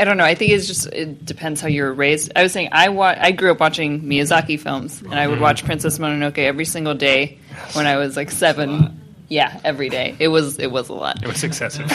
[0.02, 0.24] I don't know.
[0.24, 2.32] I think it's just it depends how you were raised.
[2.36, 5.44] I was saying I wa- I grew up watching Miyazaki films, and I would mm-hmm.
[5.44, 7.38] watch Princess Mononoke every single day
[7.74, 9.00] when I was like seven.
[9.28, 10.16] Yeah, every day.
[10.18, 11.22] It was it was a lot.
[11.22, 11.92] It was excessive.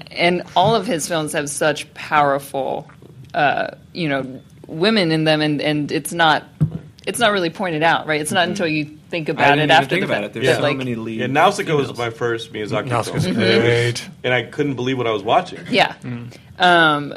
[0.10, 2.90] and all of his films have such powerful,
[3.32, 6.46] uh, you know, women in them, and, and it's not
[7.06, 8.20] it's not really pointed out, right?
[8.20, 8.50] It's not mm-hmm.
[8.50, 10.40] until you think I about didn't it even after think the about fact it.
[10.40, 11.20] There's that, so like, many lead.
[11.20, 14.08] Yeah, Nausicaa was my first Miyazaki Nausicaa's film, great.
[14.24, 15.60] and I couldn't believe what I was watching.
[15.70, 15.94] Yeah.
[16.02, 16.36] Mm.
[16.58, 17.14] Um,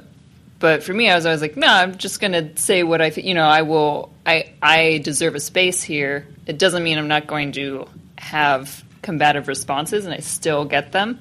[0.60, 3.10] but for me, I was always like, no, I'm just going to say what I,
[3.10, 6.28] th- you know, I will, I, I deserve a space here.
[6.46, 7.88] It doesn't mean I'm not going to
[8.18, 11.20] have combative responses, and I still get them.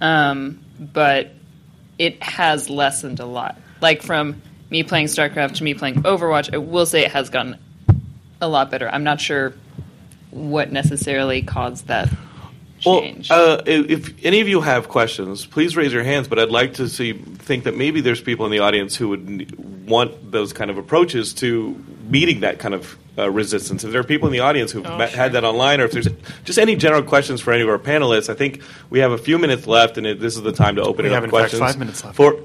[0.00, 1.30] Um, but
[1.98, 3.58] it has lessened a lot.
[3.80, 7.58] Like from me playing StarCraft to me playing Overwatch, I will say it has gotten
[8.40, 8.88] a lot better.
[8.88, 9.54] I'm not sure
[10.30, 12.08] what necessarily caused that
[12.82, 13.30] change.
[13.30, 16.28] Well, uh, if if any of you have questions, please raise your hands.
[16.28, 19.88] But I'd like to see think that maybe there's people in the audience who would
[19.88, 21.74] want those kind of approaches to
[22.08, 23.84] meeting that kind of uh, resistance.
[23.84, 26.08] If there are people in the audience who've met, had that online, or if there's
[26.44, 29.38] just any general questions for any of our panelists, I think we have a few
[29.38, 31.30] minutes left, and it, this is the time to open We it have, up in
[31.30, 32.16] fact, questions five minutes left.
[32.16, 32.38] for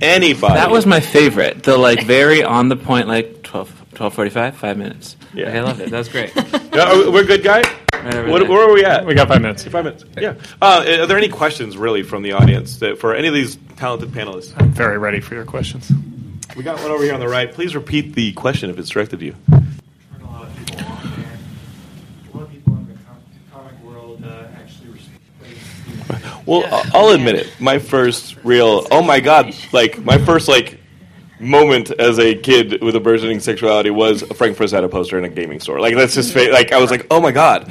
[0.00, 0.54] anybody.
[0.54, 1.62] That was my favorite.
[1.62, 5.16] The like very on the point, like 12, 12.45, five minutes.
[5.34, 5.56] Yeah.
[5.56, 5.90] I loved it.
[5.90, 6.32] That was great.
[6.74, 7.62] Yeah, are we- we're good, guy.
[8.04, 9.06] Right over What, where are we at?
[9.06, 9.64] We got five minutes.
[9.64, 10.04] Five minutes.
[10.18, 10.34] Yeah.
[10.60, 14.10] Uh, are there any questions really from the audience that, for any of these talented
[14.10, 14.52] panelists?
[14.60, 15.90] I'm very ready for your questions.
[16.56, 17.50] We got one over here on the right.
[17.52, 19.36] Please repeat the question if it's directed to you.
[19.50, 21.38] a lot of people out there.
[22.32, 23.22] A lot of people in the com-
[23.52, 26.46] comic world uh, actually respect.
[26.46, 27.60] Well, I- I'll admit it.
[27.60, 30.80] My first real, oh my god, like my first like
[31.42, 35.28] moment as a kid with a burgeoning sexuality was a Frank Frazetta poster in a
[35.28, 35.80] gaming store.
[35.80, 37.70] Like that's just fa- like I was like, oh my god,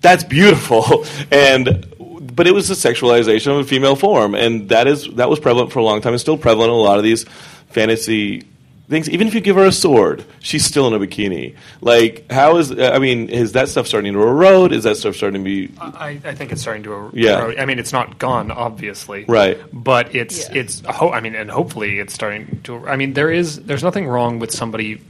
[0.00, 1.86] that's beautiful, and
[2.34, 5.72] but it was a sexualization of a female form, and that is that was prevalent
[5.72, 7.24] for a long time, and still prevalent in a lot of these
[7.70, 8.46] fantasy
[8.88, 9.08] things.
[9.10, 11.56] Even if you give her a sword, she's still in a bikini.
[11.80, 14.72] Like, how is I mean, is that stuff starting to erode?
[14.72, 16.92] Is that stuff starting to be I, I think it's starting to.
[16.92, 17.52] er- Yeah.
[17.58, 19.24] I mean, it's not gone, obviously.
[19.26, 19.58] Right.
[19.72, 20.56] But it's Yeah.
[20.60, 20.82] it's.
[20.86, 22.86] Ho- I mean, and hopefully it's starting to.
[22.88, 23.62] I mean, there is.
[23.64, 25.00] There's nothing wrong with somebody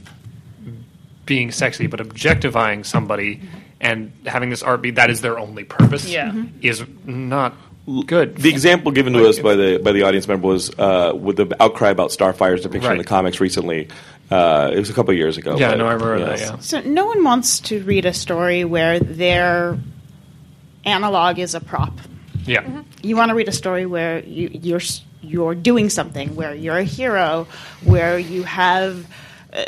[1.25, 3.41] being sexy, but objectifying somebody
[3.81, 6.07] and having this art be that is their only purpose.
[6.09, 6.29] Yeah.
[6.31, 6.49] Mhm.
[6.63, 7.53] Is not
[8.05, 8.37] good.
[8.37, 11.37] The example given to Like, us by the by the audience member was uh, with
[11.37, 13.89] the outcry about Starfire's depiction in the comics recently.
[14.29, 15.57] Uh, it was a couple of years ago.
[15.57, 16.39] Yeah, but, no, I remember that.
[16.39, 16.57] Yeah.
[16.59, 19.77] So no one wants to read a story where their
[20.83, 21.93] analog is a prop.
[22.45, 22.83] Yeah.
[23.01, 24.81] You want to read a story where you, you're
[25.21, 27.47] you're doing something, where you're a hero,
[27.83, 29.05] where you have
[29.53, 29.63] uh,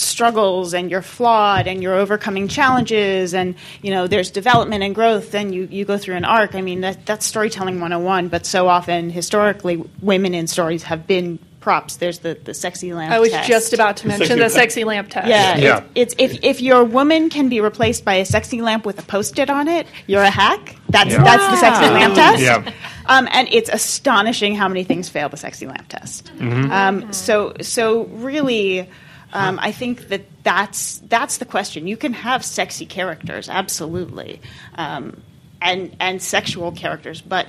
[0.00, 5.34] struggles and you're flawed and you're overcoming challenges and you know there's development and growth
[5.34, 6.54] and you, you go through an arc.
[6.54, 8.28] I mean that that's storytelling 101.
[8.28, 11.96] But so often historically, women in stories have been props.
[11.96, 13.12] There's the the sexy lamp.
[13.12, 13.48] I was test.
[13.48, 15.26] just about to mention the sexy lamp test.
[15.28, 15.84] Yeah, Yeah.
[15.94, 19.02] It's, it's if if your woman can be replaced by a sexy lamp with a
[19.02, 20.76] post-it on it, you're a hack.
[20.88, 21.22] That's Yeah.
[21.24, 22.42] that's the sexy lamp test.
[22.42, 22.72] Yeah.
[23.06, 26.30] Um, and it's astonishing how many things fail the sexy lamp test.
[26.40, 28.88] Um, so, so really,
[29.32, 31.86] um, I think that that's that's the question.
[31.86, 34.40] You can have sexy characters, absolutely,
[34.76, 35.20] um,
[35.60, 37.46] and and sexual characters, but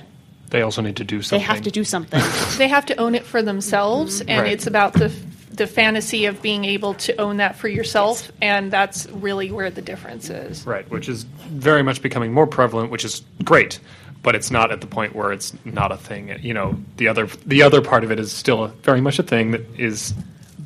[0.50, 1.38] They also need to do something.
[1.38, 2.22] they have to do something.
[2.58, 4.52] they have to own it for themselves, and Right.
[4.52, 5.10] it's about the
[5.52, 9.82] the fantasy of being able to own that for yourself, and that's really where the
[9.82, 10.64] difference is.
[10.66, 13.78] Right, which is very much becoming more prevalent, which is great,
[14.22, 16.38] but it's not at the point where it's not a thing.
[16.40, 19.22] You know, the other the other part of it is still a, very much a
[19.22, 20.14] thing that is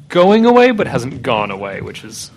[0.08, 2.30] going away, but hasn't gone away, which is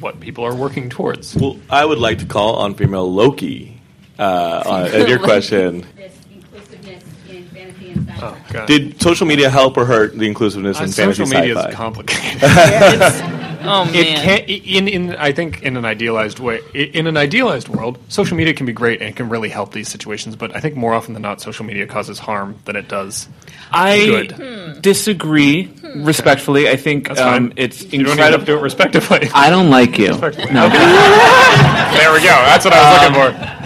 [0.00, 1.34] what people are working towards.
[1.34, 3.80] Well, I would like to call on female Loki
[4.18, 5.86] uh, on, your question.
[5.96, 8.58] This inclusiveness in fantasy and sci-fi.
[8.62, 11.68] Oh, Did social media help or hurt the inclusiveness Uh, in fantasy social media sci-fi?
[11.70, 13.40] is complicated.
[13.66, 14.24] Oh it man.
[14.24, 18.54] can in in I think in an idealized way in an idealized world, social media
[18.54, 20.36] can be great and it can really help these situations.
[20.36, 23.28] But I think more often than not, social media causes harm than it does.
[23.72, 24.82] I Good.
[24.82, 26.68] disagree respectfully.
[26.68, 29.28] I think um, it's you don't even have to do it respectfully.
[29.34, 30.08] I don't like you.
[30.08, 30.20] No.
[30.20, 32.34] there we go.
[32.46, 33.64] That's what I was looking for.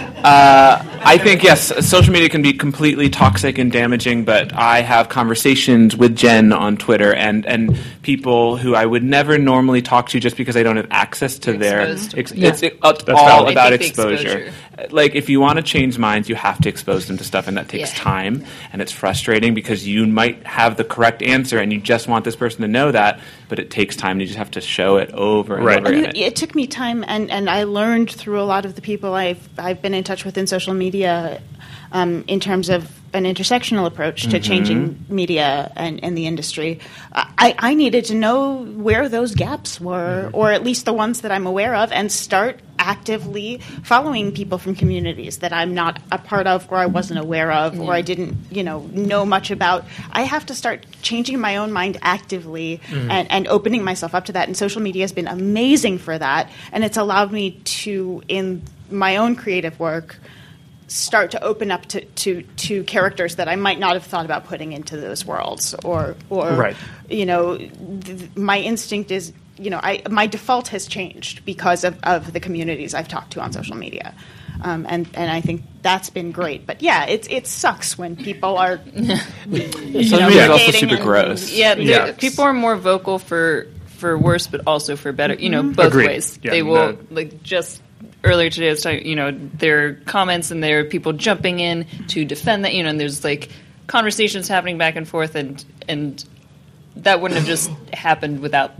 [1.01, 4.25] I think yes, social media can be completely toxic and damaging.
[4.25, 7.77] But I have conversations with Jen on Twitter and and
[8.13, 11.53] people who I would never normally talk to just because I don't have access to
[11.53, 11.81] their.
[11.81, 12.43] exposed to Ex- it.
[12.43, 13.51] It's it- it's That's all valid.
[13.51, 14.37] about I think the exposure.
[14.39, 14.91] exposure.
[14.91, 17.57] Like if you want to change minds, you have to expose them to stuff, and
[17.57, 17.99] that takes Yeah.
[18.03, 22.25] time, and it's frustrating because you might have the correct answer, and you just want
[22.25, 24.13] this person to know that, but it takes time.
[24.13, 25.77] and You just have to show it over and Right.
[25.79, 26.15] over And again.
[26.15, 29.13] it, it took me time, and, and I learned through a lot of the people
[29.13, 31.41] I've I've been in touch with in social media,
[31.91, 34.41] um, in terms of an intersectional approach to mm-hmm.
[34.41, 36.79] changing media and, and the industry.
[37.11, 40.35] I, I needed to know where those gaps were, mm-hmm.
[40.35, 44.75] or at least the ones that I'm aware of, and start actively following people from
[44.75, 48.05] communities that I'm not a part of, or I wasn't aware of, or I mm-hmm.
[48.05, 49.85] didn't, you know, know much about.
[50.11, 54.33] I have to start changing my own mind actively and, and opening myself up to
[54.33, 54.47] that.
[54.47, 58.61] And social media has been amazing for that, and it's allowed me to, in
[58.91, 60.17] my own creative work,
[60.89, 64.45] start to open up to, to, to characters that I might not have thought about
[64.45, 66.75] putting into those worlds, or or Right.
[67.09, 69.31] you know, th- my instinct is.
[69.61, 73.41] You know, I, my default has changed because of, of the communities I've talked to
[73.41, 74.15] on social media,
[74.61, 76.65] um, and and I think that's been great.
[76.65, 81.51] But yeah, it's it sucks when people are Social media is also super and- gross.
[81.51, 82.13] Yeah, Yeah.
[82.13, 83.67] people are more vocal for
[83.97, 85.33] for worse, but also for better.
[85.33, 86.07] You know, both Agreed.
[86.07, 86.39] ways.
[86.41, 87.81] Yeah, they will the- like just
[88.23, 88.67] earlier today.
[88.67, 89.05] I was talking.
[89.05, 92.73] You know, there are comments and there are people jumping in to defend that.
[92.73, 93.49] You know, and there's like
[93.87, 96.23] conversations happening back and forth, and and
[96.97, 98.73] that wouldn't have just happened without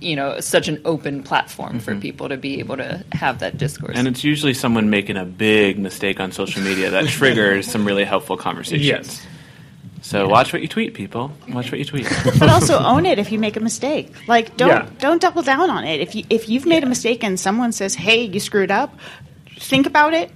[0.00, 2.00] you know such an open platform for mm-hmm.
[2.00, 3.96] people to be able to have that discourse.
[3.96, 8.04] And it's usually someone making a big mistake on social media that triggers some really
[8.04, 8.86] helpful conversations.
[8.86, 9.26] Yes.
[10.02, 11.32] So watch what you tweet, people.
[11.48, 12.06] Watch what you tweet.
[12.38, 14.12] but also own it if you make a mistake.
[14.28, 14.88] Like don't Yeah.
[14.98, 16.00] don't double down on it.
[16.00, 18.96] If you if you've made a mistake and someone says, "Hey, you screwed up,"
[19.58, 20.30] think about it.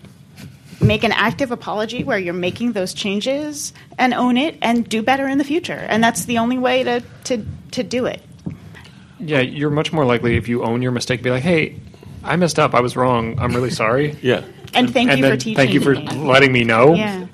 [0.81, 5.29] Make an active apology where you're making those changes and own it and do better
[5.29, 5.75] in the future.
[5.89, 8.21] And that's the only way to to, to do it.
[9.21, 11.77] Yeah, you're much more likely if you own your mistake to be like, hey,
[12.25, 12.75] I messed up.
[12.75, 13.39] I was wrong.
[13.39, 14.17] I'm really sorry.
[14.23, 14.43] Yeah.
[14.75, 16.07] And thank and you then for teaching thank you for me.
[16.27, 16.95] letting me know.
[16.95, 17.27] Yeah.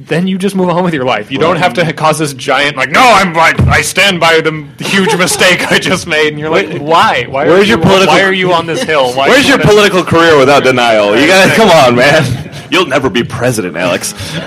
[0.00, 1.30] Then you just move on with your life.
[1.32, 4.52] You don't have to cause this giant like, no, I'm like, I stand by the
[4.78, 7.24] huge mistake I just made, and you're like, why?
[7.24, 7.46] Why?
[7.46, 9.12] Where's are your political- Why are you on this hill?
[9.14, 11.18] Why Where's your can't political career without denial?
[11.18, 12.44] You gotta come on, man.
[12.70, 14.12] You'll never be president, Alex.
[14.36, 14.44] Uh,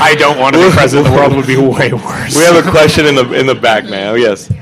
[0.00, 1.08] I don't want to be president.
[1.08, 2.36] The world would be way worse.
[2.36, 4.14] we have a question in the in the back now.
[4.14, 4.52] Yes.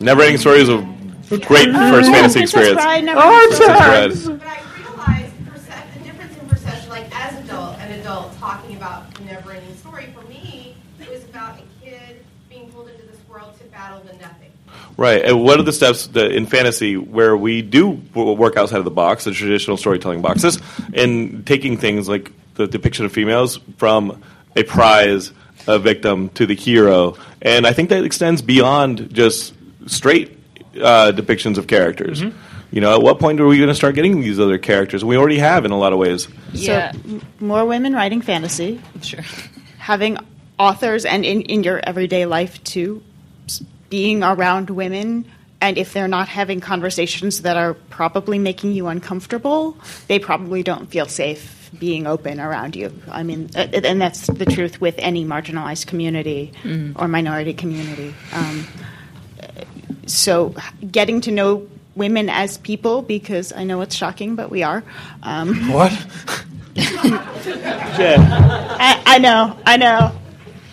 [0.00, 0.84] Never ending stories of
[1.28, 2.74] great first fantasy Princess experience.
[2.82, 4.40] Bride never Princess happened.
[4.40, 4.40] Bride.
[4.40, 9.14] But I realized perce- the difference in perception, like as adult, an adult talking about
[9.14, 9.24] the
[9.54, 10.06] never-ending story.
[10.14, 14.14] For me, it was about a kid being pulled into this world to battle the
[14.14, 14.50] nothing.
[14.96, 15.24] Right.
[15.24, 18.90] And what are the steps that in fantasy where we do work outside of the
[18.90, 20.58] box, the traditional storytelling boxes,
[20.92, 24.22] and taking things like the depiction of females from
[24.56, 25.32] a prize,
[25.66, 27.16] a victim, to the hero?
[27.42, 29.54] And I think that extends beyond just
[29.86, 30.38] straight
[30.76, 32.22] uh, depictions of characters.
[32.74, 35.04] You know, at what point are we going to start getting these other characters?
[35.04, 36.26] We already have in a lot of ways.
[36.52, 39.20] yeah, So m- more women writing fantasy, sure.
[39.78, 40.18] having
[40.58, 43.00] authors and in, in your everyday life too,
[43.90, 45.24] being around women.
[45.60, 49.76] And if they're not having conversations that are probably making you uncomfortable,
[50.08, 52.92] they probably don't feel safe being open around you.
[53.08, 56.52] I mean, uh, and that's the truth with any marginalized community
[56.96, 58.16] or minority community.
[58.32, 58.66] Um,
[60.06, 60.54] so
[60.90, 64.82] getting to know women as people because I know it's shocking, but we are.
[65.22, 65.92] Um, What?
[67.56, 70.12] I, I know, I know.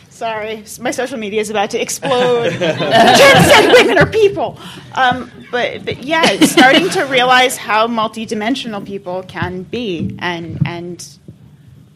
[0.09, 2.51] Sorry, my social media is about to explode.
[2.59, 4.59] Jen said women are people.
[4.93, 11.07] Um, but, but yeah, starting to realize how multidimensional people can be, and and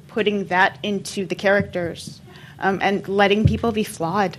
[0.07, 2.19] putting that into the characters,
[2.59, 4.37] um, and letting people be flawed.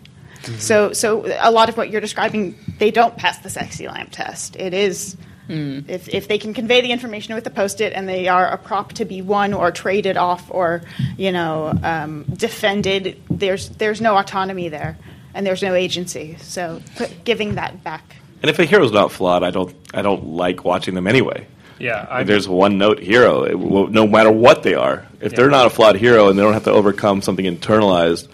[0.59, 4.57] So so a lot of what you're describing, they don't pass the sexy lamp test.
[4.57, 5.17] It is.
[5.49, 8.95] If, if they can convey the information with a post-it and they are a prop
[8.95, 10.83] to be won or traded off or
[11.17, 14.99] you know um, defended, there's there's no autonomy there
[15.35, 16.37] and there's no agency.
[16.41, 18.17] So put, giving that back.
[18.43, 21.47] And if a hero's not flawed, I don't I don't like watching them anyway.
[21.79, 25.07] Yeah, I- If there's one note hero, it will- no matter what they are.
[25.21, 25.37] If Yeah.
[25.37, 28.27] they're not a flawed hero and they don't have to overcome something internalized,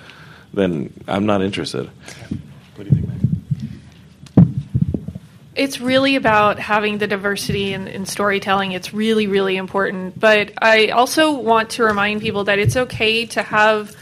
[0.55, 1.91] then I'm not interested.
[2.77, 3.12] What do you think, Meg?
[5.63, 8.73] It's really about having the diversity in, in storytelling.
[8.73, 10.19] It's really, really important.
[10.19, 13.95] But I also want to remind people that it's okay to have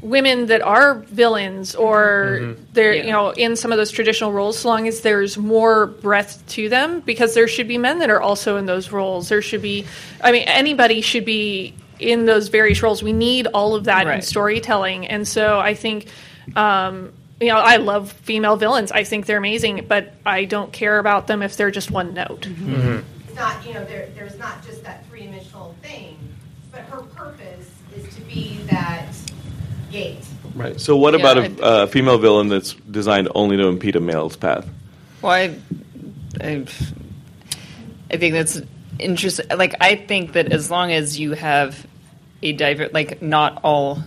[0.00, 4.68] women that are villains or they're you know in some of those traditional roles so
[4.68, 8.56] long as there's more breadth to them because there should be men that are also
[8.56, 9.28] in those roles.
[9.28, 9.84] There should be
[10.22, 13.02] i mean anybody should be in those various roles.
[13.02, 15.08] We need all of that in storytelling.
[15.08, 16.06] And so i think
[16.56, 17.12] um,
[17.42, 21.26] you know i love female villains i think they're amazing but i don't care about
[21.26, 22.46] them if they're just one note
[23.32, 26.18] It's not, you know, there, there's not just that three-dimensional thing,
[26.70, 29.08] but her purpose is to be that
[29.90, 30.22] gate.
[30.54, 30.78] Right.
[30.78, 34.36] So what Yeah, about a uh, female villain that's designed only to impede a male's
[34.36, 34.68] path?
[35.22, 35.56] Well, I,
[36.42, 36.66] I,
[38.10, 38.60] I think that's
[38.98, 39.46] interesting.
[39.56, 41.86] Like, I think that as long as you have
[42.42, 44.02] a diver, like, not all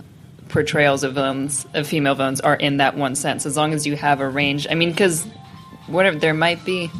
[0.48, 3.46] portrayals of villains, of female villains, are in that one sense.
[3.46, 4.66] As long as you have a range.
[4.70, 5.24] I mean, because
[5.86, 6.90] whatever there might be,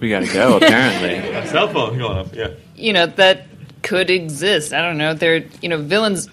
[0.00, 1.46] We gotta go, apparently.
[1.50, 2.34] Cell phone going off.
[2.34, 2.50] Yeah.
[2.74, 3.46] you know, that
[3.82, 4.72] could exist.
[4.72, 5.14] I don't know.
[5.14, 6.28] They're, you know, villains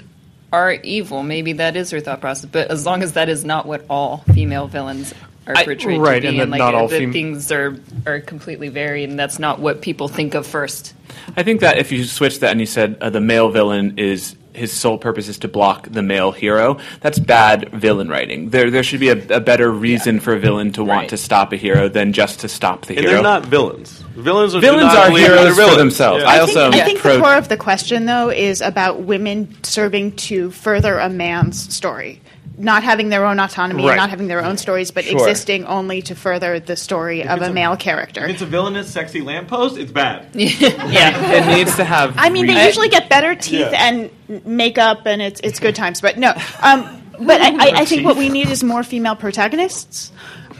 [0.51, 1.23] are evil.
[1.23, 2.49] Maybe that is her thought process.
[2.51, 5.13] But as long as that is not what all female villains
[5.47, 7.77] are I- portrayed right, to be, that and like not all the fem- things are
[8.05, 10.93] are completely varied, and that's not what people think of first.
[11.35, 14.35] I think that if you switch that and you said uh, the male villain is
[14.53, 18.49] his sole purpose is to block the male hero, that's bad villain writing.
[18.49, 21.09] There, there should be a, a better reason for a villain to want Right.
[21.09, 23.13] to stop a hero than just to stop the And hero.
[23.13, 23.99] they're not villains.
[24.15, 25.77] Villains are, do Villains are heroes they're for villains.
[25.77, 26.21] themselves.
[26.23, 26.29] Yeah.
[26.29, 29.01] I I also think, I think pro- the core of the question, though, is about
[29.01, 32.21] women serving to further a man's story.
[32.57, 33.91] Not having their own autonomy, Right.
[33.93, 35.17] and not having their own stories, but Sure.
[35.27, 38.25] existing only to further the story of it's a a- male character.
[38.25, 40.27] If it's a villainous, sexy lamppost, it's bad.
[40.33, 41.33] yeah.
[41.33, 42.13] it needs to have.
[42.17, 43.87] I mean, they usually get better teeth Yeah.
[44.29, 45.99] and makeup, and it's it's good times.
[46.01, 46.31] But no,
[46.61, 50.11] um, but I, I, I think what we need is more female protagonists,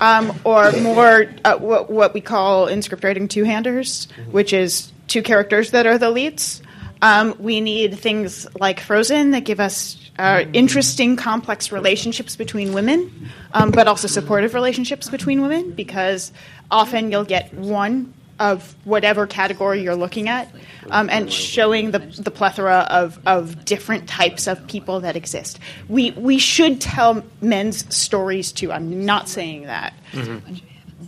[0.02, 5.22] um, or more uh, what, what we call in script writing two-handers, which is two
[5.22, 6.62] characters that are the leads.
[7.04, 13.11] Um, we need things like Frozen that give us uh, interesting, complex relationships between women,
[13.53, 16.32] um, but also supportive relationships between women, because
[16.70, 20.51] often you'll get one of whatever category you're looking at,
[20.89, 25.59] um, and showing the, the plethora of, of different types of people that exist.
[25.88, 28.72] We, we should tell men's stories too.
[28.72, 29.93] I'm not saying that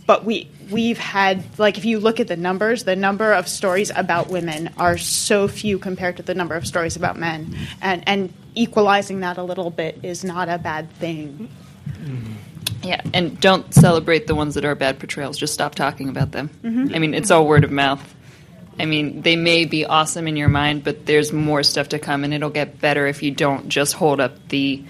[0.06, 3.90] but we we've had like if you look at the numbers the number of stories
[3.94, 8.32] about women are so few compared to the number of stories about men and and
[8.54, 11.48] equalizing that a little bit is not a bad thing
[11.86, 12.32] mm-hmm.
[12.82, 15.36] Yeah, and don't celebrate the ones that are bad portrayals.
[15.36, 16.50] Just stop talking about them.
[16.62, 16.94] Mm-hmm.
[16.94, 18.14] I mean, it's all word of mouth.
[18.78, 22.22] I mean, they may be awesome in your mind, but there's more stuff to come,
[22.22, 24.84] and it'll get better if you don't just hold up the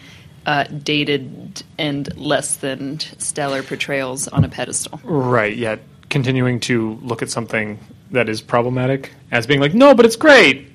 [0.47, 5.01] uh, dated and less than stellar portrayals on a pedestal.
[5.05, 7.81] Right, Yet Continuing to look at something
[8.13, 10.69] that is problematic as being like, no, but it's great,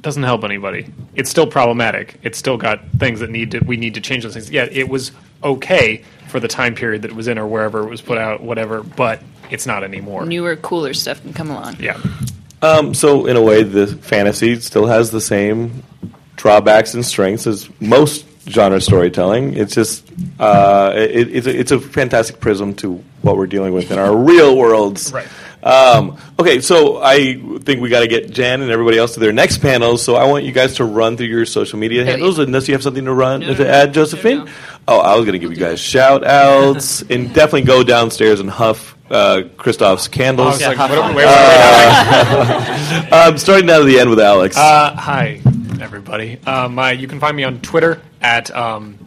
[0.00, 0.86] doesn't help anybody.
[1.16, 2.20] It's still problematic.
[2.22, 4.50] It's still got things that need to we need to change those things.
[4.50, 5.10] Yeah, it was
[5.42, 8.42] okay for the time period that it was in or wherever it was put out,
[8.42, 9.20] whatever, but
[9.50, 10.24] it's not anymore.
[10.24, 11.76] Newer, cooler stuff can come along.
[11.80, 12.00] Yeah.
[12.62, 15.82] Um, so in a way, the fantasy still has the same
[16.36, 19.56] drawbacks and strengths as most genre storytelling.
[19.56, 20.06] It's just
[20.38, 24.16] uh, it, it's, a, it's a fantastic prism to what we're dealing with in our
[24.16, 25.12] real worlds.
[25.12, 25.26] Right.
[25.62, 29.32] Um, okay, so I think we got to get Jan and everybody else to their
[29.32, 30.02] next panels.
[30.02, 32.82] So I want you guys to run through your social media handles, unless you have
[32.82, 34.38] something to run No, to no, add, no, Josephine.
[34.38, 34.50] no, no.
[34.86, 38.50] Oh, I was going to give you guys shout outs and definitely go downstairs and
[38.50, 40.58] huff uh, Christoph's candles.
[40.58, 43.12] was like, wait, wait, wait, wait, wait.
[43.12, 44.56] um, starting now to the end with Alex.
[44.58, 45.40] Uh, hi,
[45.80, 46.38] everybody.
[46.46, 48.98] Um, my, you can find me on Twitter at um,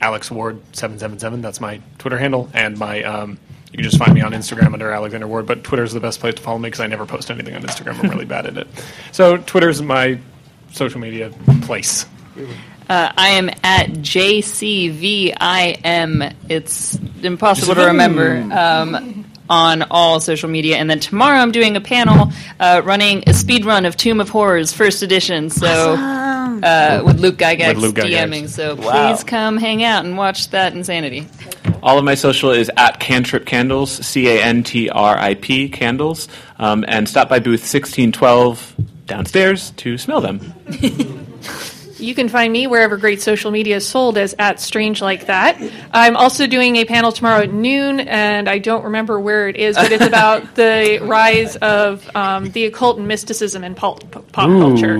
[0.00, 1.40] Alex Ward seven seven seven.
[1.40, 3.38] That's my Twitter handle, and my um,
[3.72, 5.46] you can just find me on Instagram under Alexander Ward.
[5.46, 7.62] But Twitter is the best place to follow me because I never post anything on
[7.62, 8.02] Instagram.
[8.02, 8.66] I'm really bad at it.
[9.12, 10.18] So Twitter is my
[10.72, 11.30] social media
[11.62, 12.04] place.
[12.88, 15.34] Uh, I am at JCVIM.
[16.48, 20.76] It's impossible to remember um, on all social media.
[20.76, 24.28] And then tomorrow I'm doing a panel uh, running a speed run of Tomb of
[24.28, 25.50] Horrors First Edition.
[25.50, 28.28] So uh, with Luke Gygax With Luke Gygax.
[28.28, 28.48] DMing.
[28.48, 29.10] So Wow.
[29.12, 31.26] please come hang out and watch that insanity.
[31.82, 35.68] All of my social is at Cantrip Candles, C A N T R I P
[35.68, 36.28] Candles,
[36.58, 38.74] um, and stop by booth 1612
[39.06, 40.40] downstairs to smell them.
[41.98, 45.60] You can find me wherever great social media is sold as at Strange Like That.
[45.92, 49.76] I'm also doing a panel tomorrow at noon, and I don't remember where it is,
[49.76, 54.96] but it's about the rise of um, the occult and mysticism in pop, pop culture.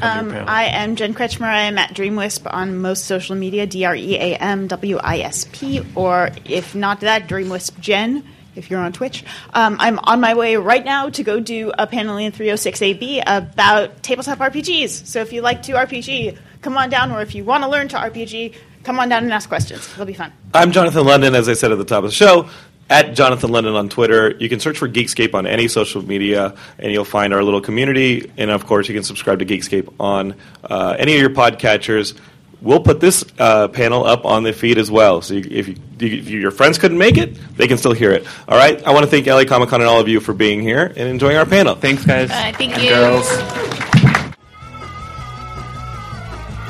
[0.00, 1.46] Um, I am Jen Kretchmer.
[1.46, 5.18] I am at DreamWisp on most social media, D R E A M W I
[5.20, 8.24] S P, or if not that, DreamWisp Jen.
[8.54, 9.24] If you're on Twitch,
[9.54, 14.02] um, I'm on my way right now to go do a panel in 306AB about
[14.02, 15.06] tabletop RPGs.
[15.06, 17.88] So if you like to RPG, come on down, or if you want to learn
[17.88, 19.88] to RPG, come on down and ask questions.
[19.92, 20.32] It'll be fun.
[20.54, 22.48] I'm Jonathan London, as I said at the top of the show.
[22.90, 24.36] At Jonathan London on Twitter.
[24.38, 28.30] You can search for Geekscape on any social media, and you'll find our little community.
[28.36, 30.34] And of course, you can subscribe to Geekscape on
[30.64, 32.18] uh, any of your podcatchers.
[32.62, 35.20] We'll put this uh, panel up on the feed as well.
[35.20, 38.12] So you, if, you, if you, your friends couldn't make it, they can still hear
[38.12, 38.24] it.
[38.48, 38.80] All right.
[38.86, 41.08] I want to thank LA Comic Con and all of you for being here and
[41.08, 41.74] enjoying our panel.
[41.74, 42.30] Thanks, guys.
[42.30, 42.90] Uh, thank And you.
[42.90, 43.28] girls.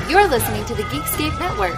[0.09, 1.75] You're listening to the Geekscape Network.